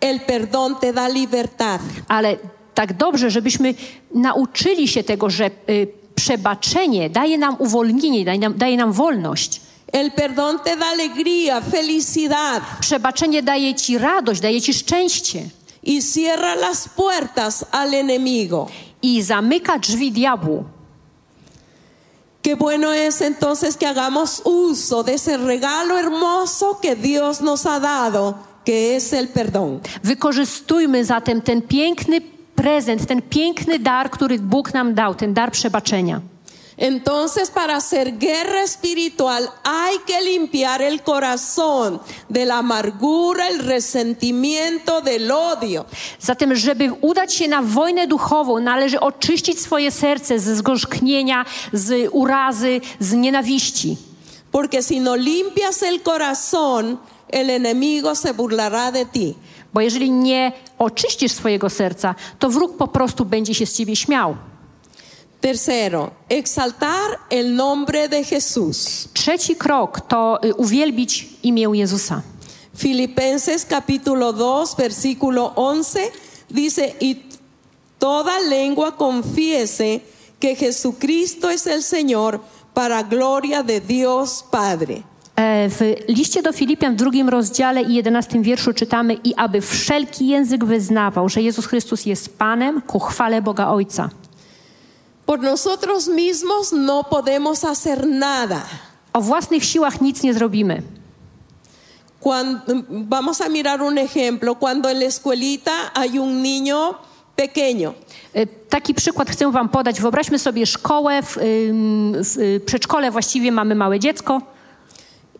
[0.00, 1.80] El perdón te da libertad.
[2.08, 2.36] Ale
[2.74, 3.74] tak dobrze, żebyśmy
[4.14, 9.60] nauczyli się tego, że y, przebaczenie daje nam uwolnienie, daje nam, daje nam wolność.
[9.92, 15.42] El perdón te da alegría, felicidad Przebaczenie daje ci radość, daje ci szczęście
[15.88, 18.68] y cierra las puertas al enemigo.
[19.02, 20.64] i zamyka drzwi diabłu.
[22.48, 27.78] Qué bueno es entonces que hagamos uso de ese regalo hermoso que Dios nos ha
[27.78, 29.82] dado, que es el perdón.
[30.02, 32.20] Wykorzystujmy zatem ten piękny
[32.54, 36.20] prezent, ten piękny dar, który Bóg nam dał, ten dar przebaczenia.
[36.78, 45.00] Entonces, para hacer guerra espiritual hay que limpiar el corazón de la amargura, el resentimiento,
[45.00, 45.84] del odio.
[46.20, 52.80] Zatem, żeby udać się na wojnę duchową, należy oczyścić swoje serce ze zgorzknienia, z urazy,
[53.00, 53.96] z nienawiści.
[54.52, 59.34] Porque si no limpias el corazón, el enemigo se burlará de ti.
[59.74, 64.36] Bo jeżeli nie oczyścisz swojego serca, to wróg po prostu będzie się z ciebie śmiał.
[65.40, 69.08] Tercero, exaltar el nombre de Jesús.
[69.12, 72.22] Trzeci krok to y, uwielbić imię Jezusa.
[72.76, 76.12] Filipenses capítulo 2, versículo 11
[76.50, 77.22] dice, y
[77.98, 80.00] toda lengua confiese
[80.40, 82.40] que Jesucristo es el Señor
[82.74, 85.02] para gloria de Dios Padre.
[85.36, 90.28] E, W liście do Filipian w drugim rozdziale i jedenastym wierszu czytamy i aby wszelki
[90.28, 94.10] język wyznawał, że Jezus Chrystus jest Panem ku chwale Boga Ojca.
[95.28, 98.64] Por nosotros mismos no podemos hacer nada.
[99.12, 100.82] O własnych siłach nic nie zrobimy.
[102.20, 104.54] Cuando, vamos a mirar un ejemplo.
[104.54, 106.94] Cuando en la escuelita hay un niño
[107.36, 107.94] pequeño
[108.34, 110.00] E, Taki przykład chcę wam podać.
[110.00, 114.42] Wyobraźmy sobie szkołę, w, w y, przedszkole właściwie mamy małe dziecko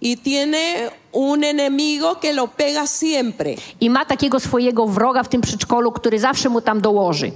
[0.02, 3.54] y tiene un enemigo que lo pega siempre.
[3.80, 7.32] i ma takiego swojego wroga w tym przedszkolu, który zawsze mu tam dołoży.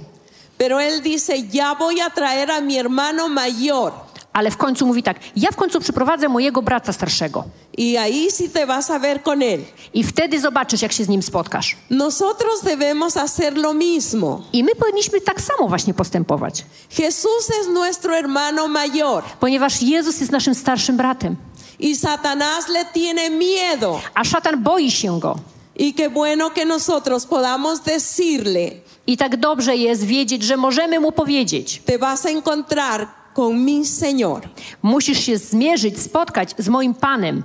[0.63, 3.91] Pero él dice, ya voy a traer a mi hermano mayor.
[4.33, 7.43] Ale w końcu mówi tak, ja w końcu przyprowadzę mojego brata starszego
[7.79, 9.59] Y ahí sí te vas a ver con él.
[9.93, 11.75] i wtedy zobaczysz, jak się z nim spotkasz.
[11.89, 14.41] Nosotros debemos hacer lo mismo.
[14.53, 16.65] I my powinniśmy tak samo właśnie postępować,
[16.99, 21.35] Jesús es nuestro hermano mayor ponieważ Jezus jest naszym starszym bratem,
[21.79, 23.99] y Satanás le tiene miedo.
[24.13, 25.35] a szatan boi się go.
[25.79, 28.71] Y qué bueno que nosotros podamos decirle,
[29.07, 33.85] I tak dobrze jest wiedzieć, że możemy mu powiedzieć: te vas a encontrar con mi
[33.85, 34.41] Señor.
[34.81, 37.43] Musisz się zmierzyć, spotkać z moim Panem.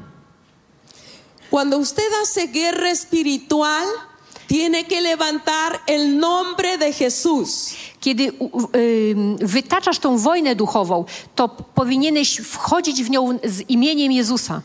[1.50, 3.86] Cuando usted hace guerra espiritual,
[4.48, 7.74] tiene que levantar el nombre de Jesús.
[8.00, 8.32] Kiedy
[9.40, 14.62] wytaczasz tą wojnę duchową, to powinieneś wchodzić w nią z imieniem Jezusa.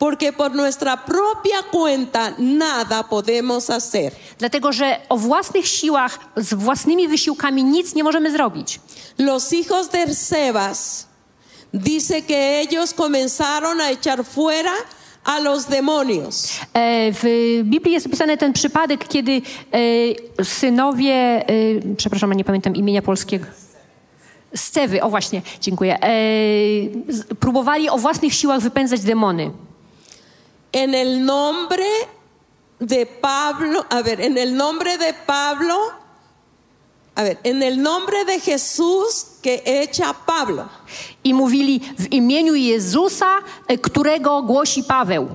[0.00, 4.12] Porque por nuestra propia cuenta nada podemos hacer.
[4.38, 8.80] Dlatego, że o własnych siłach, z własnymi wysiłkami nic nie możemy zrobić.
[9.18, 11.06] Los hijos de Sebas
[11.74, 14.72] dice que ellos comenzaron a echar fuera
[15.24, 16.48] a los demonios.
[16.74, 17.24] E, W
[17.64, 19.42] Biblii jest opisany ten przypadek, kiedy
[20.38, 21.44] e, synowie, e,
[21.96, 23.46] przepraszam, nie pamiętam imienia polskiego.
[24.54, 25.98] Scewy, o właśnie, dziękuję.
[27.40, 29.50] Próbowali o własnych siłach wypędzać demony.
[30.72, 31.86] En el nombre
[32.80, 35.76] de Pablo, a ver, en el nombre de Pablo,
[37.14, 40.68] a ver, en el nombre de Jesús que echa Pablo.
[41.24, 45.28] I mówili w imieniu Jezusa, e, którego głosi Paweł.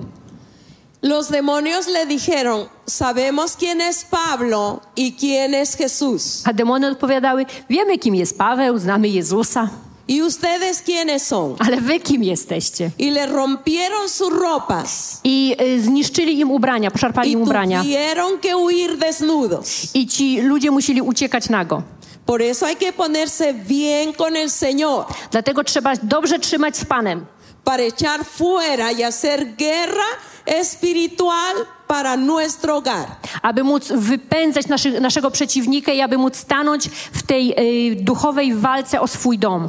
[1.02, 6.42] Los demonios le dijeron, sabemos quién es Pablo y quién es Jesús.
[6.44, 9.70] A demony odpowiadały, wiemy kim jest Paweł, znamy Jezusa,
[10.08, 11.56] ¿Y ustedes quiénes son?
[11.58, 12.90] ale wy kim jesteście?
[12.98, 17.82] Y le rompieron sus ropas I e, zniszczyli im ubrania, poszarpali y im ubrania.
[17.82, 19.94] tuvieron que huir desnudos.
[19.94, 21.82] I ci ludzie musieli uciekać nago.
[22.26, 27.26] Por eso hay que ponerse bien con el Señor Dlatego trzeba dobrze trzymać z Panem,
[27.64, 30.04] para echar fuera y hacer guerra
[30.46, 31.54] espiritual
[31.86, 33.06] para nuestro hogar.
[33.42, 39.00] aby móc wypędzać naszy, naszego przeciwnika i aby móc stanąć w tej e, duchowej walce
[39.00, 39.68] o swój dom.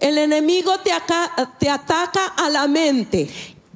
[0.00, 0.90] El enemigo te,
[1.58, 3.26] te ataca a la mente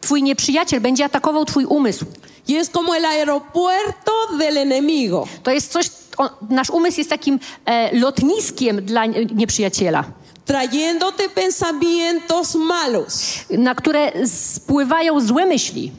[0.01, 2.05] Twój nieprzyjaciel będzie atakował twój umysł.
[2.49, 5.27] y es como el aeropuerto del enemigo.
[5.43, 10.05] To jest coś, o, nasz umysł jest takim e, lotniskiem dla nie- nieprzyjaciela,
[10.47, 13.23] trayéndote pensamientos malos.
[13.51, 15.93] na które spływają złe myśli.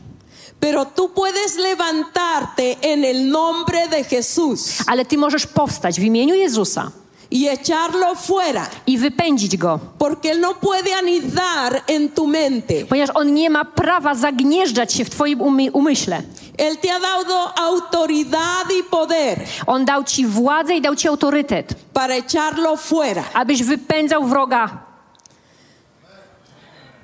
[0.60, 6.36] Pero tú puedes levantarte en el nombre de Jesús Ale ty możesz powstać w imieniu
[6.36, 6.92] Jezusa
[7.34, 12.86] y echarlo fuera, i wypędzić go, porque Él no puede anidar en tu mente.
[12.86, 16.22] ponieważ on nie ma prawa zagnieżdżać się w twoim umy- umyśle.
[16.58, 21.76] Él te ha dado autoridad y poder On dał ci władzę i dał ci autorytet,
[21.94, 23.24] para echarlo fuera.
[23.34, 24.70] abyś wypędzał wroga.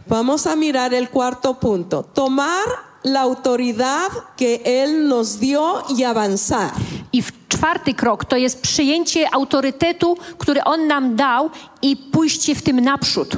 [0.08, 2.04] Vamos a mirar el cuarto punto.
[2.04, 2.66] Tomar
[3.04, 6.72] la autoridad que Él nos dio y avanzar.
[7.12, 11.50] I w czwarty krok to jest przyjęcie autorytetu, który on nam dał
[11.82, 13.38] i pójście w tym naprzód.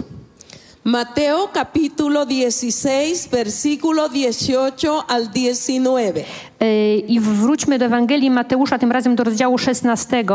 [0.84, 6.26] Mateo capítulo 16, versículo 18 al 19.
[6.60, 10.26] Yy, I wróćmy do Ewangelii Mateusza, tym razem do rozdziału 16.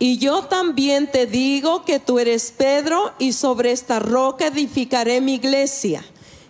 [0.00, 5.34] Y yo también te digo que tú eres Pedro y sobre esta roca edificaré mi
[5.34, 6.02] iglesia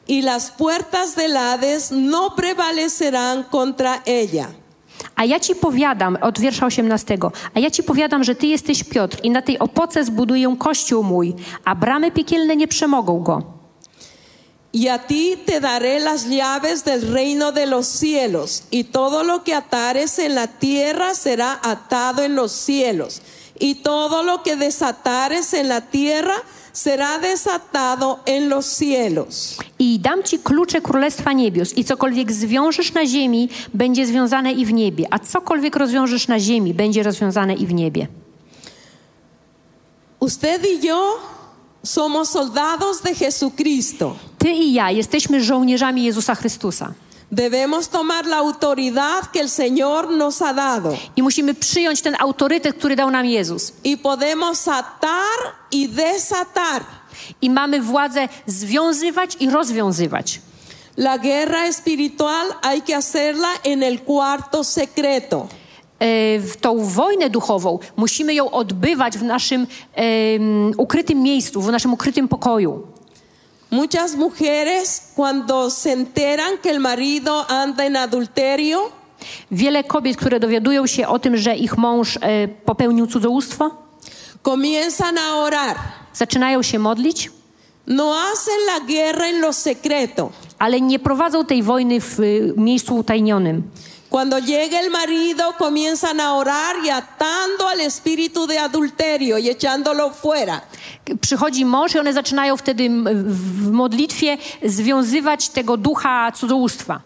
[0.07, 4.49] y las puertas del Hades no prevalecerán contra ella.
[5.17, 7.19] A ja ci powiadam, od wiersza 18,
[7.55, 11.35] a ja ci powiadam, że ty jesteś Piotr i na tej opoce zbuduję kościół mój,
[11.65, 13.43] a bramy piekielne nie przemogą go.
[14.75, 19.45] Y a ti te daré las llaves del reino de los cielos y todo lo
[19.45, 23.21] que atares en la tierra será atado en los cielos
[23.59, 26.62] y todo lo que desatares en la tierra será
[27.21, 29.59] desatado en los cielos.
[29.79, 34.73] I dam ci klucze Królestwa Niebios i cokolwiek zwiążesz na ziemi, będzie związane i w
[34.73, 38.09] niebie, a cokolwiek rozwiążesz na ziemi, będzie rozwiązane i w niebie.
[40.21, 41.19] Usted y yo
[41.83, 44.17] somos soldados de Jesucristo.
[44.39, 46.93] Ty i ja jesteśmy żołnierzami Jezusa Chrystusa.
[47.33, 52.77] Debemos tomar la autoridad que el Señor nos ha dado I musimy przyjąć ten autorytet,
[52.77, 53.73] który dał nam Jezus.
[53.85, 55.39] y podemos atar
[55.71, 56.85] y desatar.
[57.43, 60.41] I mamy władzę związywać i rozwiązywać.
[60.97, 65.49] La guerra espiritual hay que hacerla en el cuarto secreto.
[66.01, 66.07] E,
[66.61, 72.92] tą wojnę duchową musimy ją odbywać w naszym em, ukrytym miejscu, w naszym ukrytym pokoju.
[73.73, 78.79] Muchas mujeres cuando se enteran que el marido anda en adulterio,
[79.51, 83.71] Wiele kobiet, które dowiadują się o tym, że ich mąż e, popełnił cudzołóstwo,
[84.45, 85.77] comienzan a orar.
[86.15, 87.31] zaczynają się modlić,
[87.87, 90.31] No hacen la guerra en lo secreto.
[90.59, 93.63] ale nie prowadzą tej wojny w y, miejscu utajnionym.
[94.13, 100.11] Cuando llega el marido, comienzan a orar y atando al espíritu de adulterio y echándolo
[100.11, 100.61] fuera.
[101.21, 102.89] Przychodzi mąż i one zaczynają wtedy
[103.25, 107.01] w modlitwie związywać tego ducha cudzołóstwa.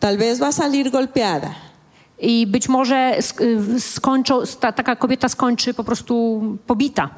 [0.00, 1.50] Tal vez va a salir golpeada.
[2.18, 3.44] I być może sk-
[3.80, 7.08] skończą, ta, taka kobieta skończy po prostu pobita.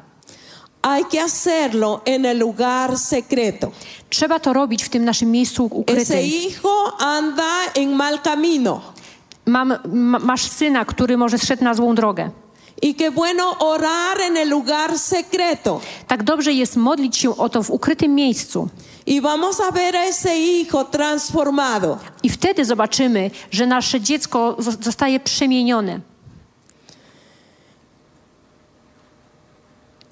[0.85, 3.71] hay que hacerlo en el lugar secreto.
[4.09, 6.17] Trzeba to robić w tym naszym miejscu Ese ukrytym.
[6.17, 8.81] hijo anda en mal camino.
[9.45, 12.29] Mam, ma, masz syna, który może zszedł na złą drogę.
[12.85, 15.81] Y qué bueno orar en el lugar secreto.
[16.07, 18.67] Tak dobrze jest modlić się o to w ukrytym miejscu.
[19.07, 21.97] Y vamos a ver a ese hijo transformado.
[22.23, 25.99] I wtedy zobaczymy, że nasze dziecko zo- zostaje przemienione.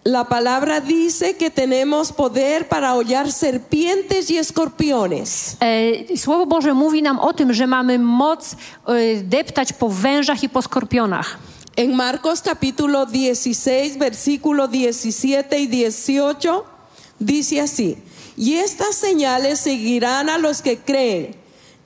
[0.04, 5.58] La palabra dice que tenemos poder para hollar serpientes y escorpiones.
[5.60, 8.56] E, Słowo Boże mówi nam o tym, że mamy moc
[8.88, 11.38] e, deptać po wężach i po skorpionach.
[11.76, 16.64] En Marcos capítulo 16, versículo 17 y 18,
[17.20, 17.98] dice así,
[18.38, 21.36] y estas señales seguirán a los que creen.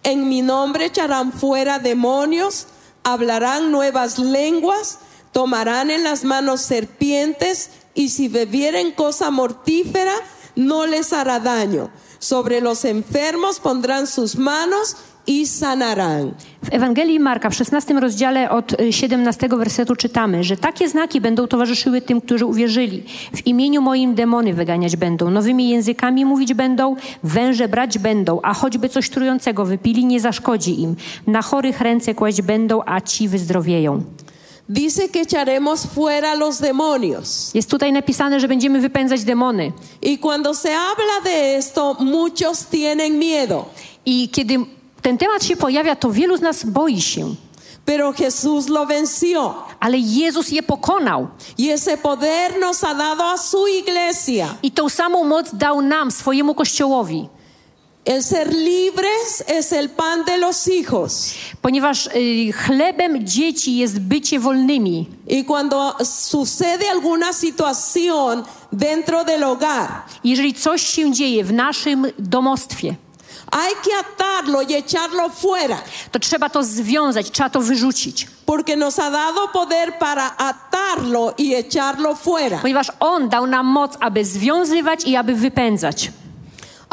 [0.03, 2.67] En mi nombre echarán fuera demonios,
[3.03, 4.99] hablarán nuevas lenguas,
[5.33, 10.13] tomarán en las manos serpientes, y si bebieren cosa mortífera,
[10.55, 11.89] no les hará daño.
[12.19, 16.33] Sobre los enfermos pondrán sus manos y sanarán.
[16.61, 21.47] W Ewangelii Marka w 16 rozdziale od y, 17 wersetu czytamy, że takie znaki będą
[21.47, 23.03] towarzyszyły tym, którzy uwierzyli.
[23.33, 28.89] W imieniu moim demony wyganiać będą, nowymi językami mówić będą, węże brać będą, a choćby
[28.89, 30.95] coś trującego wypili, nie zaszkodzi im.
[31.27, 34.03] Na chorych ręce kłaść będą, a ci wyzdrowieją.
[34.67, 37.51] Dice que echaremos fuera los demonios.
[37.53, 39.73] Jest tutaj napisane, że będziemy wypędzać demony.
[40.01, 43.65] Y cuando se habla de esto, muchos tienen miedo.
[44.05, 44.57] I kiedy
[45.01, 47.35] ten temat się pojawia, to wielu z nas boi się.
[47.85, 49.53] Pero Jesús lo venció.
[49.79, 51.27] Ale Jezus je pokonał.
[51.59, 54.55] Y ese poder nos ha dado a su iglesia.
[54.63, 57.29] I tą samą moc dał nam, swojemu Kościołowi.
[58.05, 61.33] El ser libres es el pan de los hijos.
[61.61, 65.07] Ponieważ y, chlebem dzieci jest bycie wolnymi.
[65.27, 72.95] Y cuando sucede alguna situación dentro del hogar, Jeżeli coś się dzieje w naszym domostwie,
[73.51, 75.77] hay que atarlo y echarlo fuera.
[76.11, 78.27] to trzeba to związać, trzeba to wyrzucić.
[78.45, 82.59] Porque nos ha dado poder para atarlo y echarlo fuera.
[82.61, 86.11] Ponieważ On dał nam moc, aby związywać i aby wypędzać.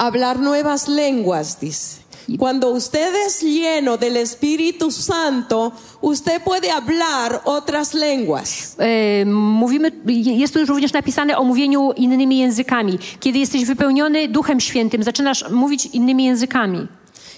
[0.02, 2.02] Hablar nuevas lenguas, dice.
[2.38, 8.76] Cuando usted es lleno del Espíritu Santo, usted puede hablar otras lenguas.
[8.78, 12.98] E, mówimy, jest tu już również napisane o mówieniu innymi językami.
[13.20, 16.88] Kiedy jesteś wypełniony Duchem Świętym, zaczynasz mówić innymi językami.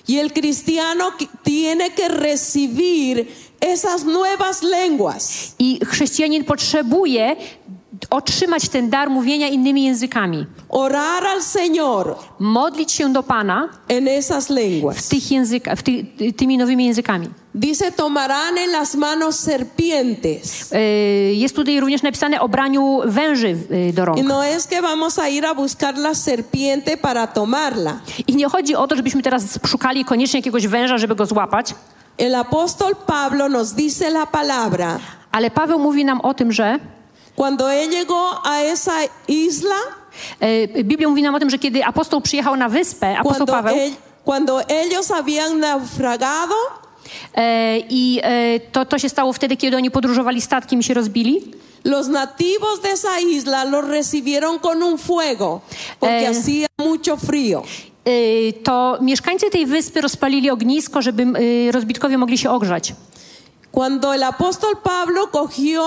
[0.08, 1.12] Y el cristiano
[1.42, 3.26] tiene que recibir
[3.60, 5.54] esas nuevas lenguas.
[5.58, 7.36] I chrześcijanin potrzebuje
[8.14, 10.46] otrzymać ten dar mówienia innymi językami.
[10.68, 15.08] Orar al Señor Modlić się do Pana en esas w lenguas.
[15.08, 16.04] tych języka, w ty,
[16.36, 17.28] tymi nowymi językami.
[17.54, 20.72] Dice, tomarán en las manos serpientes.
[20.72, 20.78] E,
[21.34, 24.22] Jest tutaj również napisane o braniu węży e, do Y rąk.
[24.28, 28.00] no es que vamos a ir a buscar la serpiente para tomarla.
[28.26, 31.74] I nie chodzi o to, żebyśmy teraz szukali koniecznie jakiegoś węża, żeby go złapać,
[32.18, 34.98] El apóstol Pablo nos dice la palabra.
[35.32, 36.78] ale Paweł mówi nam o tym, że
[37.36, 38.92] Cuando él llegó a esa
[39.28, 39.76] isla,
[40.40, 43.74] e, Biblia mówi nam o tym, że kiedy apostoł przyjechał na wyspę, apostoł cuando, Paweł,
[43.76, 46.54] él- cuando ellos habían naufragado,
[47.34, 51.40] e, i e, to, to się stało wtedy, kiedy oni podróżowali statkiem i się rozbili,
[51.84, 55.60] los nativos de esa isla los recibieron con un fuego,
[56.00, 57.62] porque hacía mucho frío.
[58.64, 61.26] to mieszkańcy tej wyspy rozpalili ognisko, żeby
[61.72, 62.94] rozbitkowie mogli się ogrzać.
[63.72, 65.82] Cuando el apóstol Pablo cogió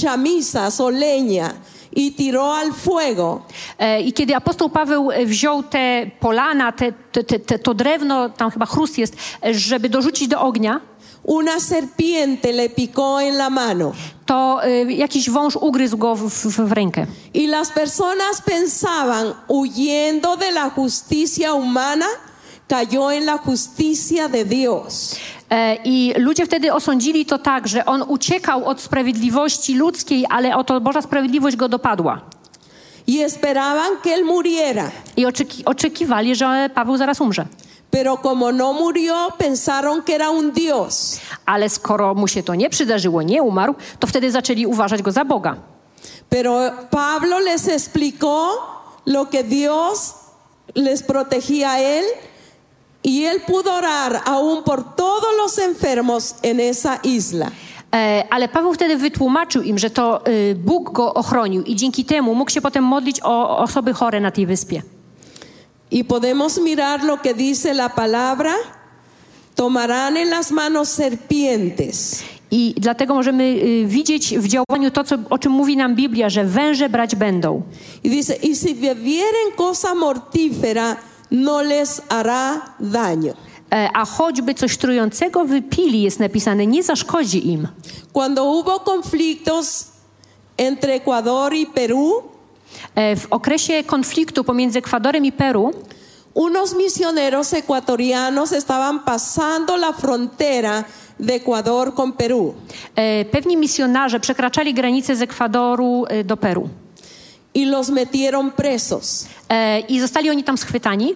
[0.00, 1.54] chamisas o leña
[1.90, 3.42] y tiró al fuego,
[3.78, 8.28] E, I kiedy apostoł Paweł e, wziął te polana, te, te, te, te, to drewno,
[8.28, 10.80] tam chyba chrust jest, e, żeby dorzucić do ognia,
[11.22, 13.92] una serpiente le picó en la mano.
[14.26, 17.06] to e, jakiś wąż ugryzł go w, w, w rękę.
[17.34, 22.06] Y las personas pensaban, huyendo de la justicia humana,
[22.68, 25.16] cayó en la justicia de Dios.
[25.50, 30.80] E, I ludzie wtedy osądzili to tak, że on uciekał od sprawiedliwości ludzkiej, ale oto
[30.80, 32.20] Boża sprawiedliwość go dopadła.
[33.08, 34.90] Y esperaban que él muriera.
[35.16, 37.46] I oczeki, oczekiwali, że Paweł zaraz umrze.
[37.90, 41.20] Pero como no murió, pensaron que era un Dios.
[41.46, 45.24] Ale skoro mu się to nie przydarzyło, nie umarł, to wtedy zaczęli uważać go za
[45.24, 45.56] Boga.
[46.28, 48.48] Pero Pablo les explicó
[49.06, 50.14] lo que Dios
[50.74, 52.04] les protegía a él
[53.02, 57.50] y él pudo orar aún por todos los enfermos en esa isla.
[57.94, 62.34] E, ale Paweł wtedy wytłumaczył im, że to e, Bóg go ochronił i dzięki temu
[62.34, 64.82] mógł się potem modlić o osoby chore na tej wyspie.
[65.92, 68.52] Y podemos mirar lo que dice la palabra.
[69.54, 72.22] Tomarán en las manos serpientes.
[72.50, 76.44] I dlatego możemy y, widzieć w działaniu to, co, o czym mówi nam Biblia, że
[76.44, 77.62] węże brać będą.
[78.04, 80.96] Y dice, y si bebieren cosa mortífera,
[81.30, 83.32] no les hará daño.
[83.72, 87.68] E, A choćby coś trującego wypili, jest napisane, nie zaszkodzi im.
[88.12, 89.84] Cuando hubo conflictos
[90.58, 92.22] entre Ecuador y Perú,
[92.94, 95.70] E, W okresie konfliktu pomiędzy Ekwadorem i Peru
[96.34, 100.84] unos misioneros ecuatorianos estaban pasando la frontera
[101.20, 102.54] de Ecuador con Perú.
[102.96, 106.68] e, pewni misjonarze przekraczali granicę z Ekwadoru do Peru.
[107.58, 109.26] Y los metieron presos.
[109.48, 111.14] E, I zostali oni tam schwytani.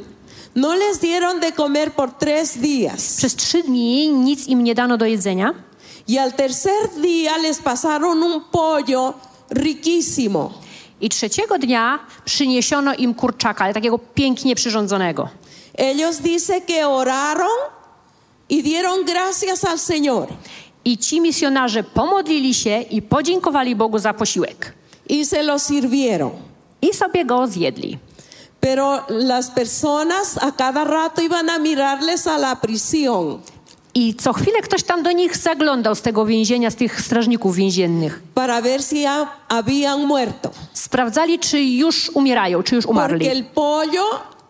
[0.54, 3.16] No les dieron de comer por tres días.
[3.16, 5.54] Przez trzy dni nic im nie dano do jedzenia.
[6.08, 9.14] Y al tercer día les pasaron un pollo
[9.50, 10.52] riquísimo.
[11.00, 15.28] I trzeciego dnia przyniesiono im kurczaka, ale takiego pięknie przyrządzonego.
[15.74, 17.58] Ellos dice que oraron
[18.48, 20.26] y dieron gracias al Señor.
[20.84, 24.81] I ci misjonarze pomodlili się i podziękowali Bogu za posiłek.
[25.10, 26.32] Y se lo sirvieron.
[26.82, 27.98] I sobie go zjedli.
[28.60, 33.40] Pero las personas a cada rato iban a mirarles a la prisión
[33.94, 38.22] I co chwilę ktoś tam do nich zaglądał z tego więzienia, z tych strażników więziennych.
[38.34, 40.50] para ver si ha- habían muerto.
[40.72, 43.26] Sprawdzali, czy już umierają, czy już Porque umarli.
[43.28, 44.04] el pollo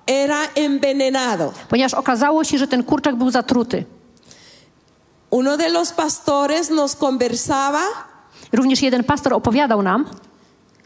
[0.07, 1.53] era envenenado.
[1.69, 3.85] Ponieważ okazało się, że ten kurczak był zatruty.
[5.31, 7.83] Uno de los pastores nos conversaba
[8.53, 10.05] Również jeden pastor opowiadał nam,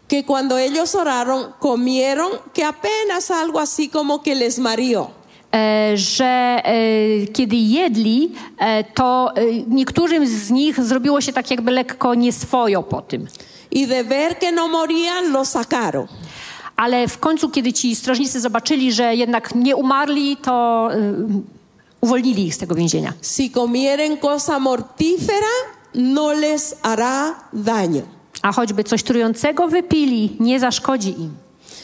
[0.08, 5.10] que cuando ellos oraron, comieron que apenas algo así como que les mareó.
[5.56, 9.32] e, że e, kiedy jedli, e, to
[9.68, 13.26] niektórym z nich zrobiło się tak jakby lekko nieswojo po tym.
[13.70, 16.06] Y de ver que no morían, lo sacaron.
[16.76, 20.88] Ale w końcu, kiedy ci strażnicy zobaczyli, że jednak nie umarli, to
[22.00, 23.12] uwolnili ich z tego więzienia.
[23.22, 25.54] Si comieren cosa mortífera,
[25.94, 28.15] no les hará daño.
[28.46, 31.36] A choćby coś trującego wypili, nie zaszkodzi im.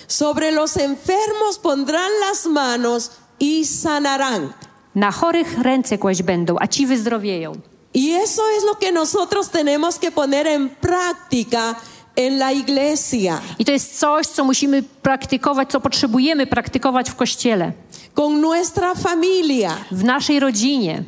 [0.08, 3.10] Sobre los enfermos pondrán las manos
[3.40, 4.52] y sanarán.
[4.94, 7.52] Na chorych ręce kłaść będą, a ci wyzdrowieją.
[7.96, 11.74] Y eso es lo que nosotros tenemos que poner en práctica
[12.16, 17.72] en la iglesia, I to jest coś, co musimy praktykować, co potrzebujemy praktykować w kościele,
[18.14, 19.76] con nuestra familia.
[19.90, 21.04] w naszej rodzinie.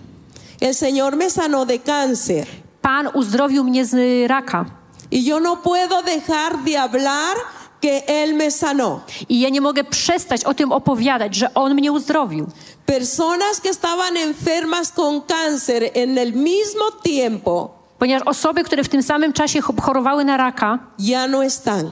[0.60, 2.46] El Señor me sanó de cáncer
[2.82, 4.83] Pan uzdrowił mnie z raka.
[5.14, 7.36] Y yo no puedo dejar de hablar
[7.80, 9.00] que Él me sanó.
[9.28, 12.46] I ja nie mogę przestać o tym opowiadać, że On mnie uzdrowił.
[12.86, 19.02] Personas que estaban enfermas con cáncer en el mismo tiempo Ponieważ osoby, które w tym
[19.02, 21.90] samym czasie ch- chorowały na raka, ya no están.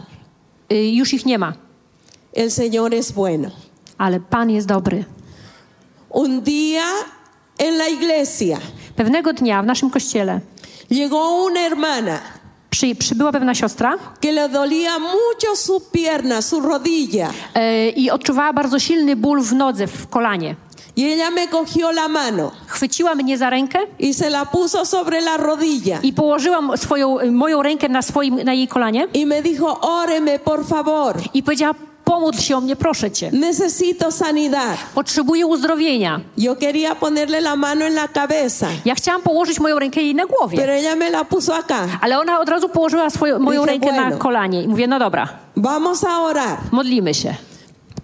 [0.73, 1.53] y, już ich nie ma.
[2.35, 3.51] El Señor es bueno.
[3.99, 5.05] Ale Pan jest dobry.
[6.11, 6.85] Un día
[7.59, 8.59] en la iglesia
[8.97, 10.41] Pewnego dnia w naszym kościele
[10.91, 12.21] llegó una hermana
[12.73, 17.31] przy, przybyła pewna siostra que le dolía mucho su pierna, su rodilla.
[17.55, 20.57] e, i odczuwała bardzo silny ból w nodze, w kolanie.
[20.99, 25.21] Y ella me cogió la mano Chwyciła mnie za rękę y se la puso sobre
[25.21, 29.81] la rodilla i położyła swoją, moją rękę na, swoim, na jej kolanie y me dijo,
[29.81, 31.75] óreme por favor, i powiedziała,
[32.13, 33.31] pomódl się o mnie, proszę cię.
[33.33, 34.77] necesito sanidad.
[34.95, 36.21] Potrzebuję uzdrowienia.
[36.39, 40.27] Yo quería ponerle la mano en la cabeza, Ja chciałam położyć moją rękę jej na
[40.27, 41.87] głowie, pero ella me la puso acá.
[42.01, 44.19] ale ona od razu położyła swoją, moją rękę na bueno.
[44.19, 46.59] kolanie i mówię, no dobra, Vamos a orar.
[46.73, 47.35] modlimy się.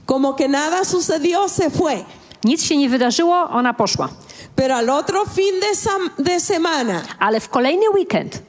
[0.07, 2.05] Como que nada sucedió, se fue.
[2.45, 4.09] Nic się nie wydarzyło, ona poszła.
[4.57, 8.43] Pero al otro fin de, sam- de semana, Ale w kolejny weekend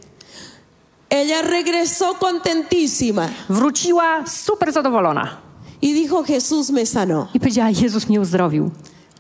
[1.10, 5.38] ella regresó contentísima wróciła super zadowolona
[5.82, 7.28] y dijo, Jesús me sanó.
[7.34, 8.70] i powiedziała, Jezus mnie uzdrowił.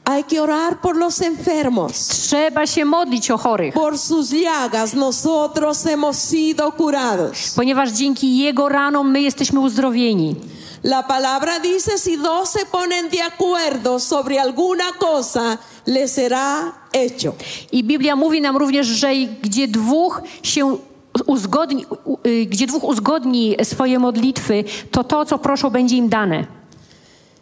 [0.05, 2.07] Hay que orar por los enfermos.
[2.07, 7.53] Trzeba się modlić o chorych, Por sus llagas nosotros hemos sido curados.
[7.55, 10.35] ponieważ dzięki Jego ranom my jesteśmy uzdrowieni.
[10.83, 17.33] La palabra dice, si dos se ponen de acuerdo sobre alguna cosa, le será hecho.
[17.71, 19.09] I Biblia mówi nam również, że
[19.43, 20.77] gdzie dwóch się
[21.25, 21.85] uzgodni,
[22.27, 26.45] y, gdzie dwóch uzgodni swoje modlitwy, to to, co proszą, będzie im dane.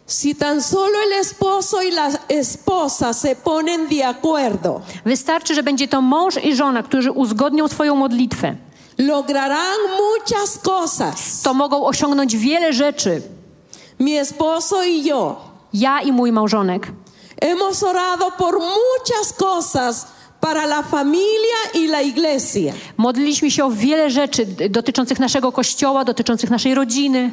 [0.06, 5.88] Si tan solo el esposo y la esposa se ponen de acuerdo, Wystarczy, że będzie
[5.88, 8.56] to mąż i żona, którzy uzgodnią swoją modlitwę.
[8.98, 11.42] lograrán muchas cosas.
[11.42, 13.22] To mogą osiągnąć wiele rzeczy.
[14.00, 15.36] Mi esposo y yo
[15.72, 16.88] Ja i mój małżonek
[17.42, 20.06] hemos orado por muchas cosas
[20.40, 22.72] para la familia y la iglesia.
[22.96, 27.30] modliliśmy się o wiele rzeczy dotyczących naszego kościoła, dotyczących naszej rodziny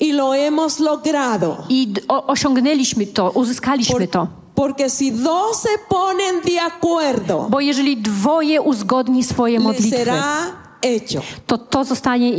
[0.00, 1.56] Y lo hemos logrado.
[1.68, 4.26] i o, osiągnęliśmy to, uzyskaliśmy Por- to.
[4.54, 11.22] Porque si dos se ponen de acuerdo, Bo jeżeli dwoje uzgodni swoje modlitwy, será hecho.
[11.46, 12.30] to to zostanie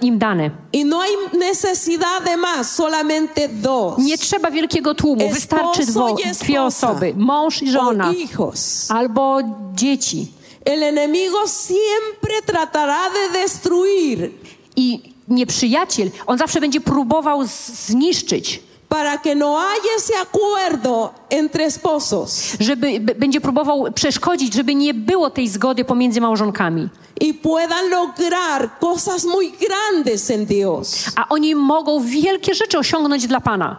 [0.00, 0.50] im dane.
[0.72, 3.98] Y no hay necesidad de más, solamente dos.
[3.98, 8.90] Nie trzeba wielkiego tłumu, wystarczy dwo, y dwie osoby, mąż i żona, hijos.
[8.90, 9.38] albo
[9.74, 10.26] dzieci.
[10.64, 14.30] El enemigo siempre tratará de destruir
[14.76, 17.44] I nieprzyjaciel, on zawsze będzie próbował
[17.86, 18.62] zniszczyć,
[18.92, 25.30] para que no haya ese acuerdo entre esposos żeby będzie próbował przeszkodzić, żeby nie było
[25.30, 26.88] tej zgody pomiędzy małżonkami.
[27.22, 31.10] y puedan lograr cosas muy grandes en Dios.
[31.16, 33.76] A oni mogą wielkie rzeczy osiągnąć dla Pana.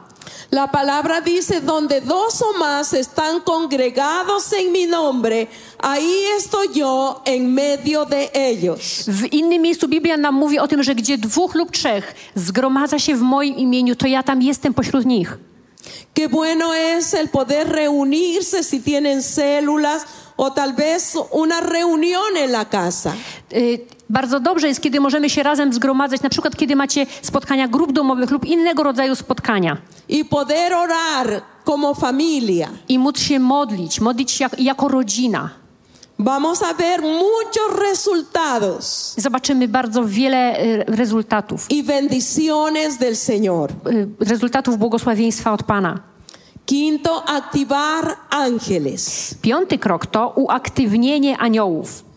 [0.52, 5.48] La palabra dice, donde dos o más están congregados en mi nombre,
[5.80, 9.06] ahí estoy yo en medio de ellos.
[9.08, 13.16] W innym miejscu Biblia nam mówi o tym, że gdzie dwóch lub trzech zgromadza się
[13.16, 15.38] w moim imieniu, to ja tam jestem pośród nich.
[16.14, 20.06] Qué bueno es el poder reunirse si tienen células
[20.36, 23.16] o tal vez una reunión en la casa.
[23.52, 27.92] Y, Bardzo dobrze jest, kiedy możemy się razem zgromadzać, na przykład kiedy macie spotkania grup
[27.92, 29.78] domowych lub innego rodzaju spotkania
[30.10, 32.70] y poder orar como familia.
[32.90, 35.50] i móc się modlić, modlić się jak, jako rodzina.
[36.20, 43.70] Vamos a ver muchos resultados Zobaczymy bardzo wiele y, rezultatów, y bendiciones del Señor.
[43.92, 46.00] y, rezultatów błogosławieństwa od Pana.
[46.66, 49.36] Quinto, activar ángeles.
[49.42, 52.13] Piąty krok to uaktywnienie aniołów.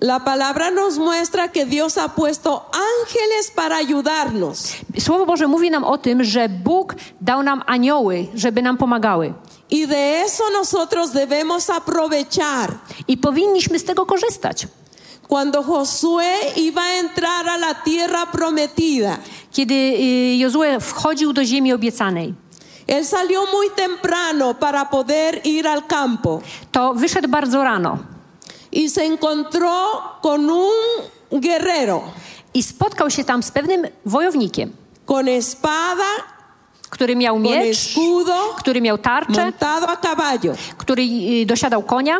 [0.00, 4.74] La palabra nos muestra que Dios ha puesto ángeles para ayudarnos.
[4.98, 9.34] Słowo Boże mówi nam o tym, że Bóg dał nam anioły, żeby nam pomagały.
[9.70, 12.74] Y de eso nosotros debemos aprovechar.
[13.08, 14.66] I powinniśmy z tego korzystać.
[15.28, 19.18] Cuando Josué iba a entrar a la tierra prometida,
[19.52, 22.34] Kiedy y, Jozue wchodził do ziemi obiecanej,
[22.86, 26.40] él salió muy temprano para poder ir al campo
[26.72, 28.13] to wyszedł bardzo rano
[28.74, 30.72] y se encontró con un
[31.30, 32.02] guerrero
[32.54, 34.72] i spotkał się tam z pewnym wojownikiem,
[35.06, 36.04] con espada,
[36.90, 40.54] który miał con miecz, escudo, który miał tarczę, montado a caballo.
[40.78, 42.18] który y, dosiadał konia.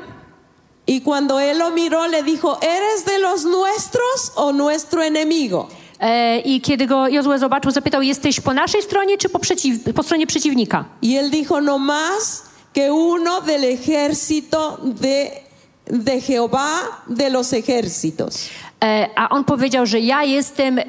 [0.87, 5.69] Y cuando él lo miró, le dijo, ¿eres de los nuestros o nuestro enemigo?
[6.01, 10.03] E, I kiedy go Jozue zobaczył, zapytał, jesteś po naszej stronie czy po, przeciw, po
[10.03, 10.85] stronie przeciwnika?
[11.03, 12.43] Y él dijo, no más
[12.75, 15.44] que uno del ejército de,
[15.87, 18.49] de Jehová de los ejércitos.
[18.83, 20.83] E, a on powiedział, że ja jestem e,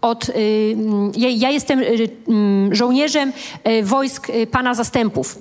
[0.00, 0.32] od, e,
[1.16, 1.80] ja, ja jestem
[2.72, 3.32] żołnierzem
[3.82, 5.38] wojsk Pana Zastępów.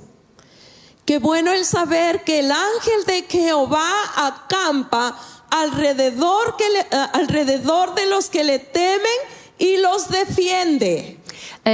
[1.06, 5.14] Qué bueno el saber que el ángel de Jehová acampa
[5.50, 9.20] alrededor, que le- eh, alrededor de los que le temen
[9.60, 11.18] y los defiende.
[11.66, 11.72] E,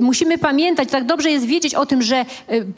[0.00, 2.26] musimy pamiętać, tak dobrze jest wiedzieć o tym, że e,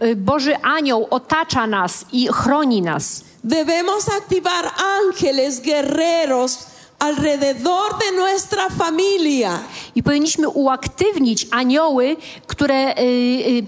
[0.00, 3.24] e, Boży Anioł otacza nas i chroni nas.
[3.44, 4.70] Debemos activar
[5.00, 6.58] ángeles guerreros
[6.98, 9.58] alrededor de nuestra familia.
[9.94, 12.94] I powinniśmy uaktywnić anioły, które,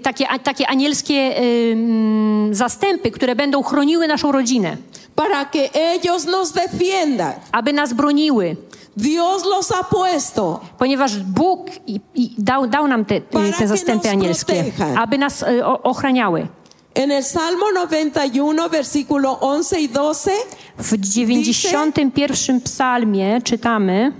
[0.03, 4.77] takie, takie anielskie mm, zastępy, które będą chroniły naszą rodzinę,
[5.15, 7.33] para que ellos nos defiendan.
[7.53, 8.57] aby nas broniły.
[8.97, 13.21] Dios los ha puesto Ponieważ Bóg i, i dał, dał nam te,
[13.59, 14.65] te zastępy anielskie,
[14.97, 16.49] aby nas o, ochraniały.
[16.95, 20.31] en el Salmo 91, versículo 11 y 12.
[20.79, 24.13] W 91 psalmie czytamy,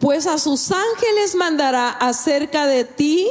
[0.00, 3.28] Pues a sus ángeles mandará acerca de ti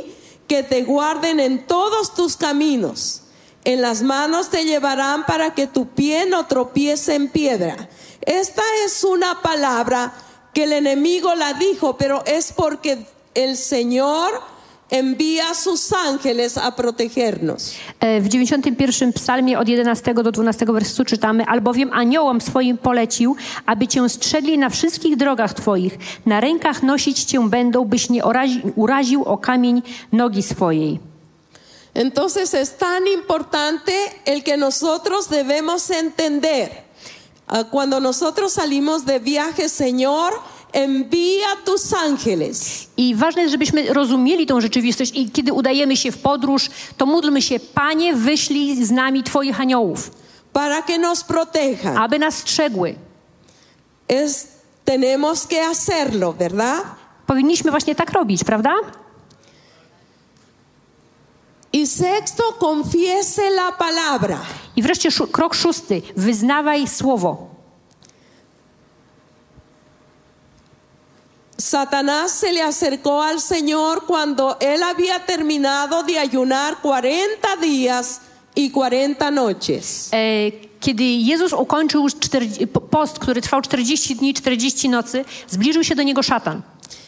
[0.47, 3.20] que te guarden en todos tus caminos.
[3.63, 7.89] En las manos te llevarán para que tu pie no tropiece en piedra.
[8.21, 10.13] Esta es una palabra
[10.53, 13.05] que el enemigo la dijo, pero es porque
[13.35, 14.31] el Señor
[14.89, 17.75] envía sus ángeles a protegernos.
[17.99, 23.35] e, w 91 psalmie od 11 do 12 wersetu czytamy, albowiem aniołom swoim polecił,
[23.65, 28.23] aby cię strzegli na wszystkich drogach twoich, na rękach nosić cię będą, byś nie
[28.75, 29.81] uraził o kamień
[30.11, 31.10] nogi swojej.
[31.93, 33.91] Entonces es tan importante
[34.25, 36.69] el que nosotros debemos entender.
[37.47, 40.31] Ah, Cuando nosotros salimos de viaje, Señor,
[40.73, 46.17] envía tus ángeles I ważne jest, żebyśmy rozumieli tą rzeczywistość i kiedy udajemy się w
[46.17, 50.11] podróż, to módlmy się, Panie, wyślij z nami Twoich aniołów,
[50.53, 51.97] para que nos protejan.
[51.97, 52.95] aby nas strzegły.
[54.07, 54.47] Es,
[54.85, 56.83] tenemos que hacerlo, ¿verdad?
[57.27, 58.73] Powinniśmy właśnie tak robić, prawda?
[61.73, 64.39] Y sexto, confiese la palabra.
[64.75, 66.01] I wreszcie krok szósty.
[66.17, 67.51] Wyznawaj słowo.
[71.57, 78.21] Satanás se le acercó al Señor cuando él había terminado de ayunar 40 días
[78.55, 80.09] y 40 noches.
[80.11, 86.03] E, Kiedy Jezus ukończył 40, post, który trwał 40 dni, 40 nocy, zbliżył się do
[86.03, 86.61] niego szatan.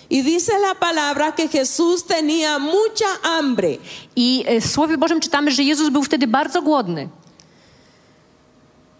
[0.09, 3.79] Y dice la palabra que Jesús tenía mucha hambre.
[4.15, 7.09] I e, w Słowie Bożym czytamy, że Jezus był wtedy bardzo głodny.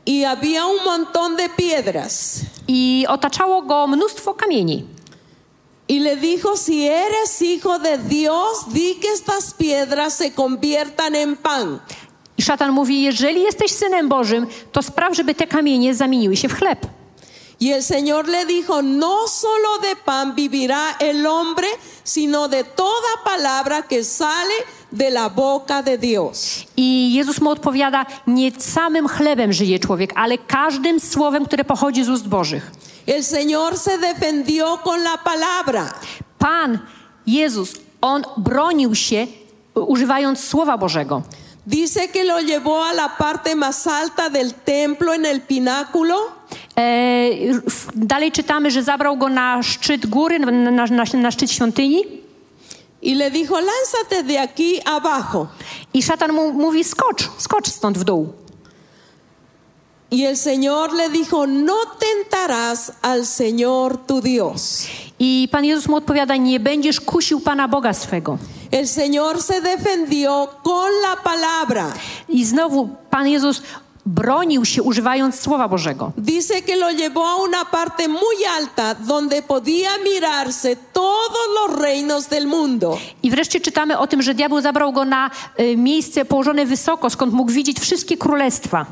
[0.05, 2.41] Y había un montón de piedras.
[2.67, 4.85] I otaczało go mnóstwo kamieni.
[5.87, 11.35] Y le dijo, si eres hijo de Dios, di que estas piedras se conviertan en
[11.37, 11.79] pan.
[12.37, 16.53] I szatan mówi: Jeżeli jesteś synem Bożym, to spraw, żeby te kamienie zamieniły się w
[16.53, 16.87] chleb.
[17.63, 21.67] Y el Señor le dijo, no solo de pan vivirá el hombre,
[22.03, 24.53] sino de toda palabra que sale
[24.91, 26.67] de la boca de Dios.
[26.75, 32.09] I Jezus mu odpowiada: Nie samym chlebem żyje człowiek, ale każdym słowem, które pochodzi z
[32.09, 32.71] ust Bożych.
[33.07, 35.93] El Señor se defendió con la palabra.
[36.37, 36.79] Pan
[37.27, 39.27] Jezus, on bronił się
[39.77, 41.21] y, używając słowa Bożego.
[41.65, 46.42] Dice que lo llevó a la parte más alta del templo en el pináculo
[47.95, 52.23] dalej czytamy, że zabrał go na szczyt góry, na, na, na, szczyt świątyni.
[53.03, 55.47] y le dijo, lánzate de aquí abajo.
[55.93, 58.33] I szatan mu mówi: Skocz, skocz stąd w dół.
[60.11, 64.87] Y el Señor le dijo, no tentarás al Señor tu Dios.
[65.19, 68.37] I Pan Jezus mu odpowiada: Nie będziesz kusił Pana Boga swego.
[68.71, 71.93] El Señor se defendió con la palabra.
[72.29, 73.61] I znowu Pan Jezus
[74.05, 76.11] bronił się używając słowa Bożego.
[76.17, 82.27] Dice que lo llevó a una parte muy alta donde podía mirarse todos los reinos
[82.27, 82.97] del mundo.
[83.23, 87.33] I wreszcie czytamy o tym, że diabeł zabrał go na y, miejsce położone wysoko, skąd
[87.33, 88.85] mógł widzieć wszystkie królestwa.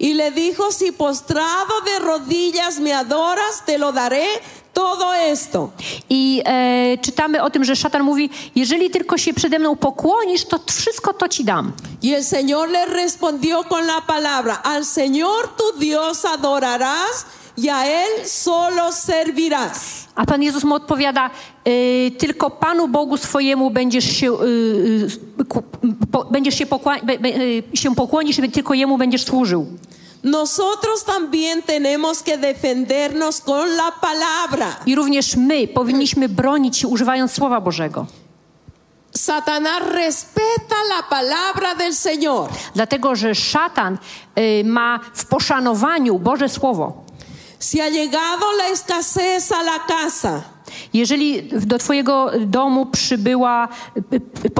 [0.00, 4.26] Y le dijo, si postrado de rodillas me adoras, te lo daré
[4.76, 5.70] todo esto.
[6.10, 10.60] I e, czytamy o tym, że szatan mówi: Jeżeli tylko się przede mną pokłonisz, to
[10.66, 11.72] wszystko to ci dam.
[12.04, 17.86] Y el Señor le respondió con la palabra, al Señor tu Dios adorarás y a
[17.86, 20.06] Él solo servirás.
[20.14, 21.30] A Pan Jezus mu odpowiada:
[21.68, 25.08] y, Tylko Panu Bogu swojemu będziesz się, y,
[25.40, 25.62] y, ku,
[26.12, 27.28] po, będziesz się, pokła, be, be,
[27.74, 29.66] się pokłonisz i tylko Jemu będziesz służył.
[30.26, 34.80] Nosotros también tenemos que defendernos con la palabra.
[34.86, 38.06] I również my powinniśmy bronić się używając Słowa Bożego.
[39.14, 42.48] Satanás respeta la palabra del Señor.
[42.74, 43.98] Dlatego, że szatan
[44.38, 47.04] y, ma w poszanowaniu Boże Słowo.
[47.60, 50.42] Si ha llegado la escasez a la casa,
[50.94, 53.68] Jeżeli w- do Twojego domu przybyła,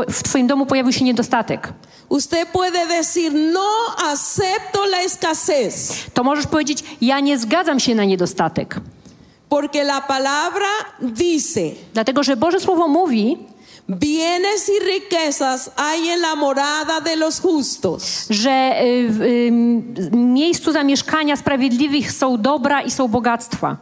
[0.09, 1.73] w Twoim domu pojawił się niedostatek,
[2.09, 3.67] usted puede decir, no
[4.13, 8.77] acepto la escasez, to możesz powiedzieć: Ja nie zgadzam się na niedostatek.
[9.49, 10.67] porque la palabra
[11.03, 11.61] dice,
[11.95, 13.37] Dlatego, że Boże Słowo mówi,
[13.91, 18.27] bienes y riquezas hay en la morada de los justos.
[18.31, 19.51] że y, w y,
[20.17, 23.77] miejscu zamieszkania sprawiedliwych są dobra i są bogactwa.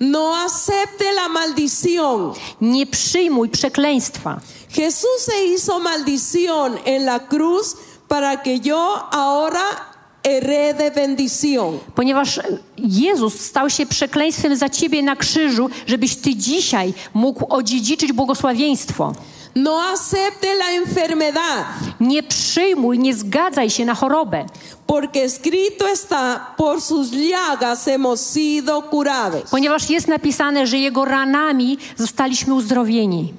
[0.00, 2.32] No acepte la maldición.
[2.60, 4.40] Nie przyjmuj przekleństwa.
[4.68, 7.76] Jesús se hizo maldición en la cruz
[8.08, 11.78] para que yo ahora herede bendición.
[11.94, 12.40] Ponieważ
[12.78, 19.12] Jezus stał się przekleństwem za ciebie na krzyżu, żebyś ty dzisiaj mógł odziedziczyć błogosławieństwo.
[19.58, 21.64] No acepte la enfermedad,
[22.00, 24.44] Nie przyjmuj, nie zgadzaj się na chorobę.
[24.86, 29.50] porque escrito está, por sus llagas hemos sido curados.
[29.50, 33.34] Ponieważ jest napisane, że Jego ranami zostaliśmy uzdrowieni.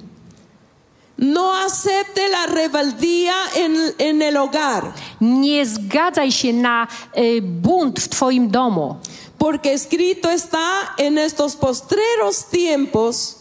[1.18, 6.86] No acepte la rebeldía en, en el hogar, Nie zgadzaj się na
[7.18, 8.96] y, bunt w Twoim domu.
[9.38, 13.36] porque escrito está en estos postreros tiempos,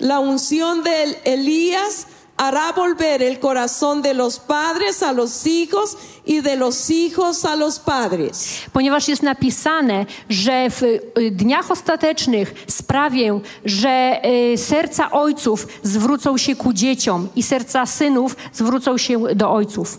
[0.00, 6.40] la unción de Elías hará volver el corazón de los padres a los hijos y
[6.40, 8.62] de los hijos a los padres.
[8.72, 14.20] Ponieważ jest napisane, że w y, dniach ostatecznych sprawię, że
[14.52, 19.98] y, serca ojców zwrócą się ku dzieciom i serca synów zwrócą się do ojców.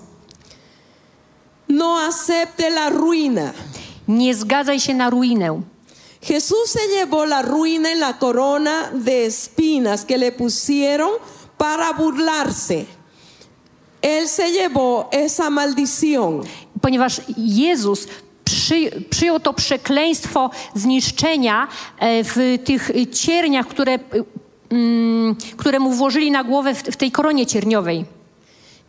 [1.69, 3.53] No acepte la ruina.
[4.07, 5.61] Nie zgadzaj się na ruinę.
[6.22, 11.11] Jesús se llevó la ruina en la corona de espinas que le pusieron
[11.57, 12.86] para burlarse.
[14.01, 16.43] Él se llevó esa maldición.
[16.82, 18.07] Ponieważ Jezus
[18.43, 21.67] przy, przyjął to przekleństwo zniszczenia
[21.99, 24.26] e, w tych y, cierniach, które, y,
[24.70, 28.05] mm, które mu włożyli na głowę w tej koronie cierniowej.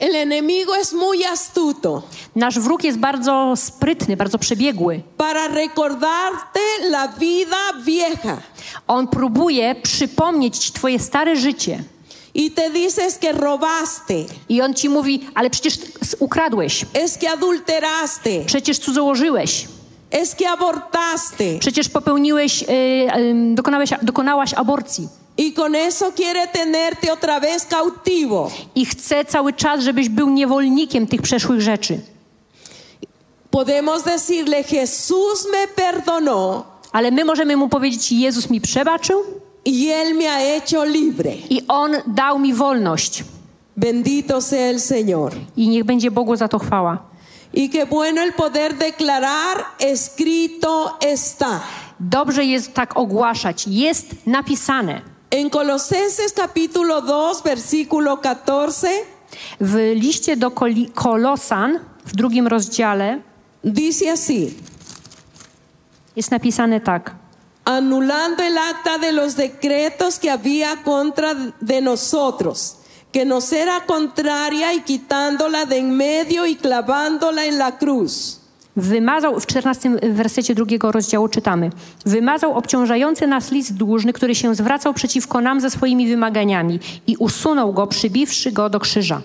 [0.00, 2.02] El enemigo es muy astuto
[2.36, 5.00] Nasz wróg jest bardzo sprytny, bardzo przebiegły.
[5.16, 8.36] para recordarte la vida vieja.
[8.88, 11.84] On próbuje przypomnieć ci twoje stare życie.
[12.34, 14.14] Y te dices que robaste,
[14.48, 15.78] I on ci mówi, ale przecież
[16.18, 19.68] ukradłeś, es que adulteraste, przecież cudzołożyłeś,
[20.10, 21.44] es que abortaste.
[21.60, 25.08] przecież popełniłeś, y, y, dokonałeś, dokonałaś aborcji.
[25.40, 28.50] Y con eso quiere tenerte otra vez cautivo.
[28.74, 32.00] I chce cały czas, żebyś był niewolnikiem tych przeszłych rzeczy.
[33.50, 39.22] Podemos decirle, Jesús me perdonó Ale my możemy mu powiedzieć, Jezus mi przebaczył
[39.66, 41.34] y Él me ha hecho libre.
[41.50, 43.24] i On dał mi wolność.
[43.76, 45.32] Bendito sea el Señor.
[45.56, 46.98] I niech będzie Bogu za to chwała.
[47.54, 51.60] Y qué bueno el poder declarar, escrito está.
[52.00, 53.66] Dobrze jest tak ogłaszać.
[53.68, 55.00] Jest napisane.
[55.32, 58.88] En Colosenses capítulo 2, versículo 14,
[59.60, 60.50] W liście do
[60.94, 63.22] Kolosan w drugim rozdziale
[63.64, 64.54] dice así,
[66.16, 67.14] jest napisane tak.
[67.64, 72.78] anulando el acta de los decretos que había contra de nosotros,
[73.12, 78.39] que nos era contraria y quitándola de en medio y clavándola en la cruz.
[78.76, 81.70] Wymazał, w 14 wersecie drugiego rozdziału czytamy.
[82.06, 87.72] Wymazał obciążający nas list dłużny, który się zwracał przeciwko nam ze swoimi wymaganiami i usunął
[87.72, 89.22] go, przybiwszy go do krzyża.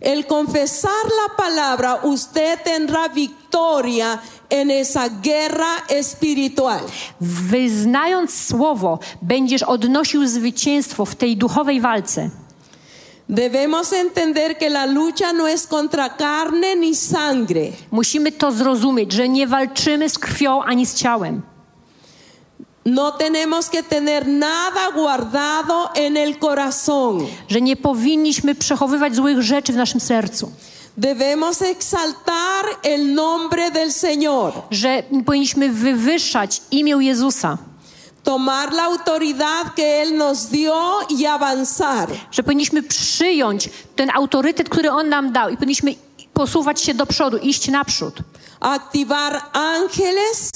[0.00, 4.18] El confesar la palabra, usted tendrá victoria
[4.50, 6.80] en esa guerra espiritual.
[7.20, 12.30] Wyznając słowo, będziesz odnosił zwycięstwo w tej duchowej walce.
[13.28, 19.28] Debemos entender que la lucha no es contra carne ni sangre, Musimy to zrozumieć, że
[19.28, 21.42] nie walczymy z krwią ani z ciałem.
[22.84, 27.26] no tenemos que tener nada guardado en el corazón.
[27.48, 30.50] Że nie powinniśmy przechowywać złych rzeczy w naszym sercu.
[30.96, 37.58] Debemos exaltar el nombre del Señor, Że powinniśmy wywyższać imię Jezusa.
[38.26, 40.74] Tomar la autoridad que Él nos dio
[41.10, 42.08] y avanzar.
[42.30, 45.94] Że powinniśmy przyjąć ten autorytet, który On nam dał i powinniśmy
[46.32, 48.14] posuwać się do przodu, iść naprzód.
[48.60, 50.50] Activar ángeles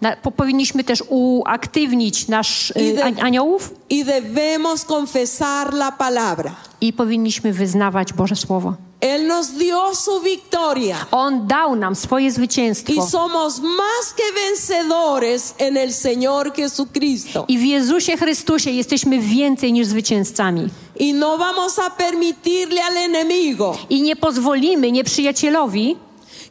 [0.00, 6.54] Na, po, powinniśmy też uaktywnić nasz y, an- aniołów y debemos confesar la palabra.
[6.80, 8.74] i powinniśmy wyznawać Boże Słowo.
[9.00, 10.96] Él nos dio su victoria.
[11.10, 13.06] On dał nam swoje Y zwycięstwo.
[13.06, 17.44] somos más que vencedores en el Señor Jesucristo.
[17.48, 20.68] I w Jezusie Chrystusie jesteśmy więcej niż zwycięzcami.
[21.00, 25.96] Y no vamos a permitirle al enemigo I nie pozwolimy nieprzyjacielowi,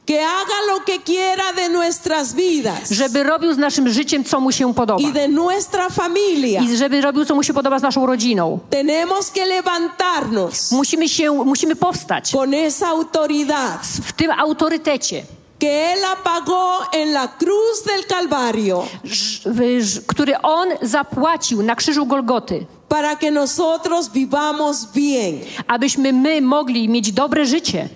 [0.06, 4.52] que haga lo que quiera de nuestras vidas żeby robił z naszym życiem, co mu
[4.52, 5.10] się podoba.
[5.10, 6.62] y de nuestra familia.
[6.62, 8.60] I żeby robił, co mu się podoba z naszą rodziną.
[8.70, 15.24] Tenemos que levantarnos Musimy się, musimy powstać con esa autoridad w tym autorytecie,
[15.60, 21.76] que Él apagó en la cruz del Calvario ż- w- ż- który On zapłacił na
[21.76, 25.40] krzyżu Golgoty, para que nosotros vivamos bien.
[25.68, 27.90] abyśmy my mogli mieć dobre życie.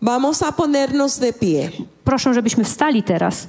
[0.00, 1.72] Vamos a ponernos de pie.
[2.04, 3.46] Proszę, żebyśmy wstali teraz.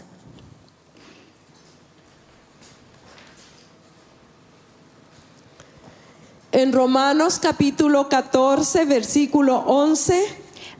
[6.51, 10.13] En Romanos capítulo 14, versículo 11,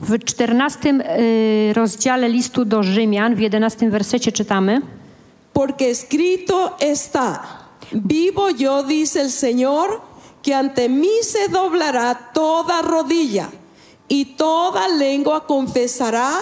[0.00, 4.82] W 14 y, rozdziale listu do Rzymian, w 11 wersecie czytamy:
[5.52, 7.42] porque escrito está,
[7.92, 10.00] vivo yo, dice el Señor,
[10.42, 13.59] que ante mí se doblará toda rodilla
[14.10, 16.32] y toda lengua confesará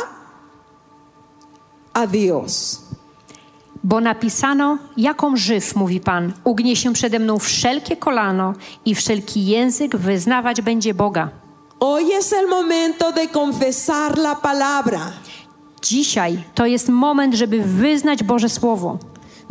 [1.93, 2.81] a Dios.
[3.85, 8.55] Bo napisano, jaką żyw, mówi Pan, ugnie się przede mną wszelkie kolano
[8.85, 11.31] i wszelki język wyznawać będzie Boga.
[11.81, 15.13] Hoy es el momento de confesar la palabra.
[15.83, 18.99] Dzisiaj to jest moment, żeby wyznać Boże Słowo.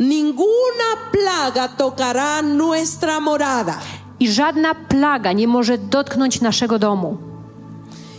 [0.00, 3.78] Ninguna plaga tocará nuestra morada.
[4.20, 7.27] I żadna plaga nie może dotknąć naszego domu.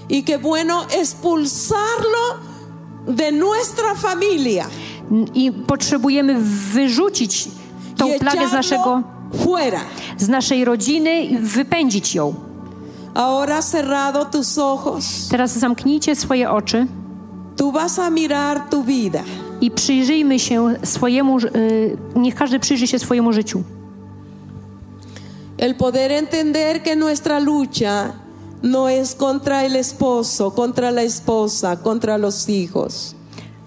[0.10, 2.40] Y qué bueno expulsarlo
[3.08, 4.66] de nuestra familia
[5.34, 6.36] I potrzebujemy
[6.74, 7.48] wyrzucić
[7.98, 9.02] tą y plagę z, naszego,
[9.44, 9.80] fuera.
[10.18, 12.34] z naszej rodziny i wypędzić ją.
[13.14, 16.88] Ahora cerrado tus ojos, Teraz zamknijcie swoje oczy
[17.58, 19.24] tú vas a mirar tu vida.
[19.62, 23.64] i przyjrzyjmy się swojemu, y, niech każdy przyjrzy się swojemu życiu.
[25.58, 28.14] El poder entender que nuestra lucha
[28.64, 33.16] no es contra el esposo, contra la esposa, contra los hijos.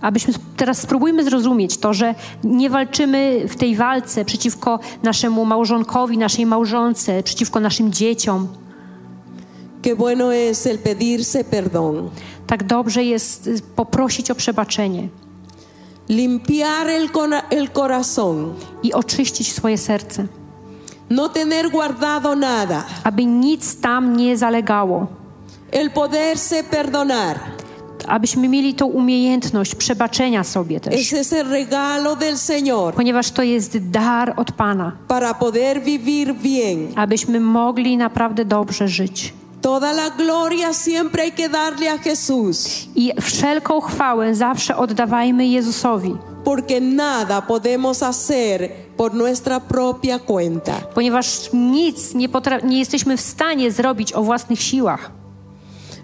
[0.01, 2.15] Abyśmy teraz spróbujmy zrozumieć to, że
[2.45, 8.49] nie walczymy w tej walce przeciwko naszemu małżonkowi, naszej małżonce, przeciwko naszym dzieciom,
[9.83, 12.11] Qué bueno es el pedirse perdón,
[12.47, 15.09] Tak dobrze jest y, poprosić o przebaczenie.
[16.09, 17.09] Limpiar el,
[17.51, 20.27] el corazón, i oczyścić swoje serce,
[21.17, 25.07] no tener guardado nada, aby nic tam nie zalegało,
[25.73, 27.37] el poderse perdonar.
[28.09, 32.93] abyśmy mieli tą umiejętność przebaczenia sobie też, Es ese regalo del Señor.
[32.95, 36.89] Ponieważ to jest dar od Pana, para poder vivir bien.
[36.97, 39.35] abyśmy mogli naprawdę dobrze żyć.
[39.61, 46.17] Toda la gloria siempre hay que darle a Jesús, I wszelką chwałę zawsze oddawajmy Jezusowi,
[46.45, 50.73] porque nada podemos hacer por nuestra propia cuenta.
[50.95, 52.29] ponieważ nic nie,
[52.65, 55.11] nie jesteśmy w stanie zrobić o własnych siłach.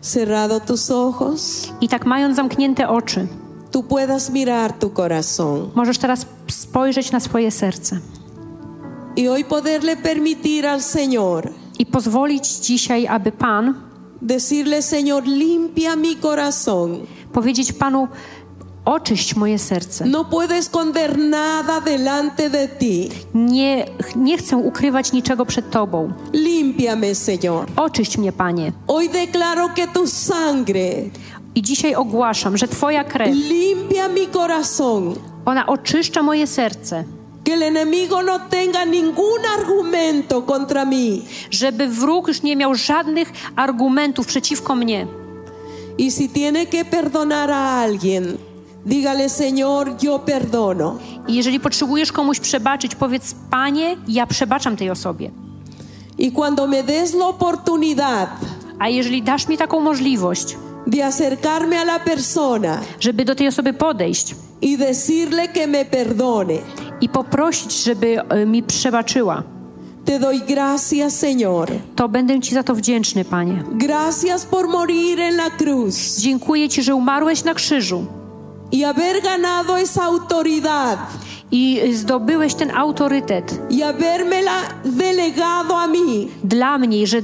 [0.01, 3.29] Cerrado tus ojos, I tak mając zamknięte oczy,
[3.71, 8.01] tú puedas mirar tu corazón możesz teraz spojrzeć na swoje serce
[9.17, 13.75] y hoy poderle permitir al Señor i pozwolić dzisiaj, aby Pan
[14.23, 17.07] decirle, Señor, limpia mi corazón.
[17.33, 18.09] powiedzieć Panu:
[18.89, 20.05] Oczyść moje serce.
[20.07, 23.09] No puedo esconder nada delante de ti.
[23.35, 23.85] Nie,
[24.17, 26.13] nie chcę ukrywać niczego przed Tobą.
[26.33, 27.65] Límpiame, Señor.
[27.77, 28.73] Oczyść mnie, Panie.
[28.87, 30.91] Hoy declaro que tu sangre
[31.55, 35.15] I dzisiaj ogłaszam, że Twoja krew, limpia mi corazón.
[35.45, 37.05] ona oczyszcza moje serce,
[37.45, 41.23] Que el enemigo no tenga ningún argumento contra mí.
[41.51, 45.07] żeby wróg już nie miał żadnych argumentów przeciwko mnie.
[46.01, 48.39] Y si tiene que perdonar a alguien,
[48.87, 50.99] dígale, Señor, yo perdono.
[51.29, 55.31] I jeżeli potrzebujesz komuś przebaczyć, powiedz: Panie, ja przebaczam tej osobie.
[56.19, 58.29] Y cuando me des la oportunidad
[58.79, 60.57] A jeżeli dasz mi taką możliwość,
[60.87, 66.59] de acercarme a la persona żeby do tej osoby podejść y decirle que me perdone,
[67.01, 69.43] i poprosić, żeby e, mi przebaczyła,
[70.05, 71.71] te doy gracias, Señor.
[71.97, 73.63] to będę Ci za to wdzięczny, Panie.
[73.73, 78.07] Gracias por morir en la cruz Dziękuję Ci, że umarłeś na krzyżu
[78.73, 80.99] y haber ganado esa autoridad
[81.51, 84.53] i zdobyłeś ten autorytet y habérmela
[84.85, 86.29] delegado a mí.
[86.45, 87.19] dla mnie, że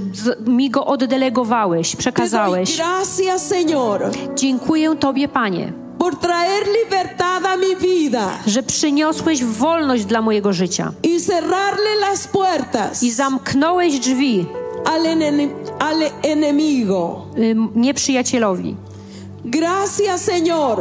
[0.46, 2.76] mi go oddelegowałeś, przekazałeś.
[2.76, 4.00] gracias, Señor,
[4.36, 10.92] Dziękuję Tobie, Panie, por traer libertad a mi vida że przyniosłeś wolność dla mojego życia
[11.06, 14.46] y cerrarle las puertas i zamknąłeś drzwi
[14.84, 17.26] al, ene- al enemigo.
[17.38, 18.76] ym, nieprzyjacielowi.
[19.44, 20.76] Gracias, Señor,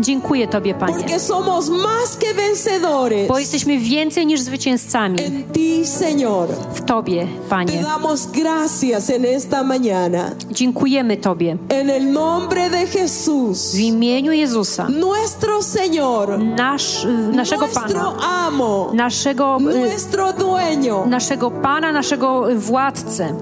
[0.00, 5.86] Dziękuję Tobie, Panie, porque somos más que vencedores bo jesteśmy więcej niż zwycięzcami en ti,
[5.86, 6.48] Señor.
[6.74, 7.82] w Tobie, Te Panie.
[7.82, 10.30] damos gracias en esta mañana.
[10.50, 17.68] Dziękujemy Tobie En el nombre de Jesús, w imieniu Jezusa, nuestro Señor, nasz, y, naszego
[17.68, 18.12] Pana,
[18.46, 21.06] amo, naszego, y, nuestro dueño.
[21.06, 23.34] naszego Pana, naszego władcę.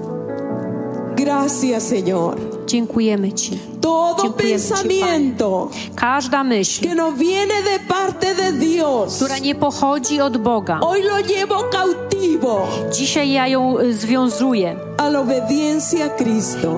[1.17, 2.54] Gracias, Señor.
[2.67, 3.59] Dziękujemy Ci.
[3.81, 9.55] Todo Dziękujemy Ci, pensamiento Każda myśl, que no viene de parte de Dios, która nie
[9.55, 12.67] pochodzi od Boga, hoy lo llevo cautivo.
[12.91, 14.75] dzisiaj ja ją y, związuję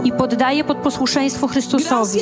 [0.04, 2.20] i poddaję pod posłuszeństwo Chrystusowi.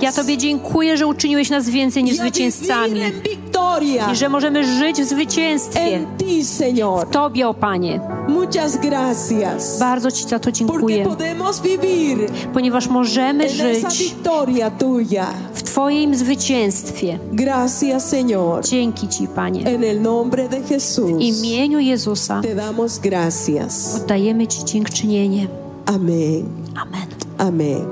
[0.00, 3.00] Ja Tobie dziękuję, że uczyniłeś nas więcej niż y zwycięzcami
[4.12, 6.06] i że możemy żyć w zwycięstwie.
[6.42, 7.06] Señor.
[7.10, 8.00] Tobie, o Panie.
[8.28, 9.78] Muchas gracias.
[9.78, 11.06] Bardzo Ci za to dziękuję,
[12.52, 14.14] ponieważ możemy żyć
[15.54, 17.18] w Twoim zwycięstwie.
[17.32, 18.68] Gracias, Señor.
[18.68, 19.64] Dzięki Ci, Panie.
[20.96, 23.21] W imieniu Jezusa te damos gracias.
[23.96, 25.48] Oddajemy Ci dziękczynienie.
[25.86, 26.46] Amén.
[26.76, 27.06] Amen.
[27.38, 27.86] Amén.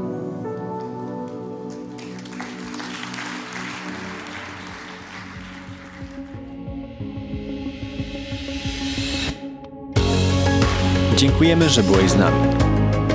[11.16, 12.36] Dziękujemy, że byłeś z nami.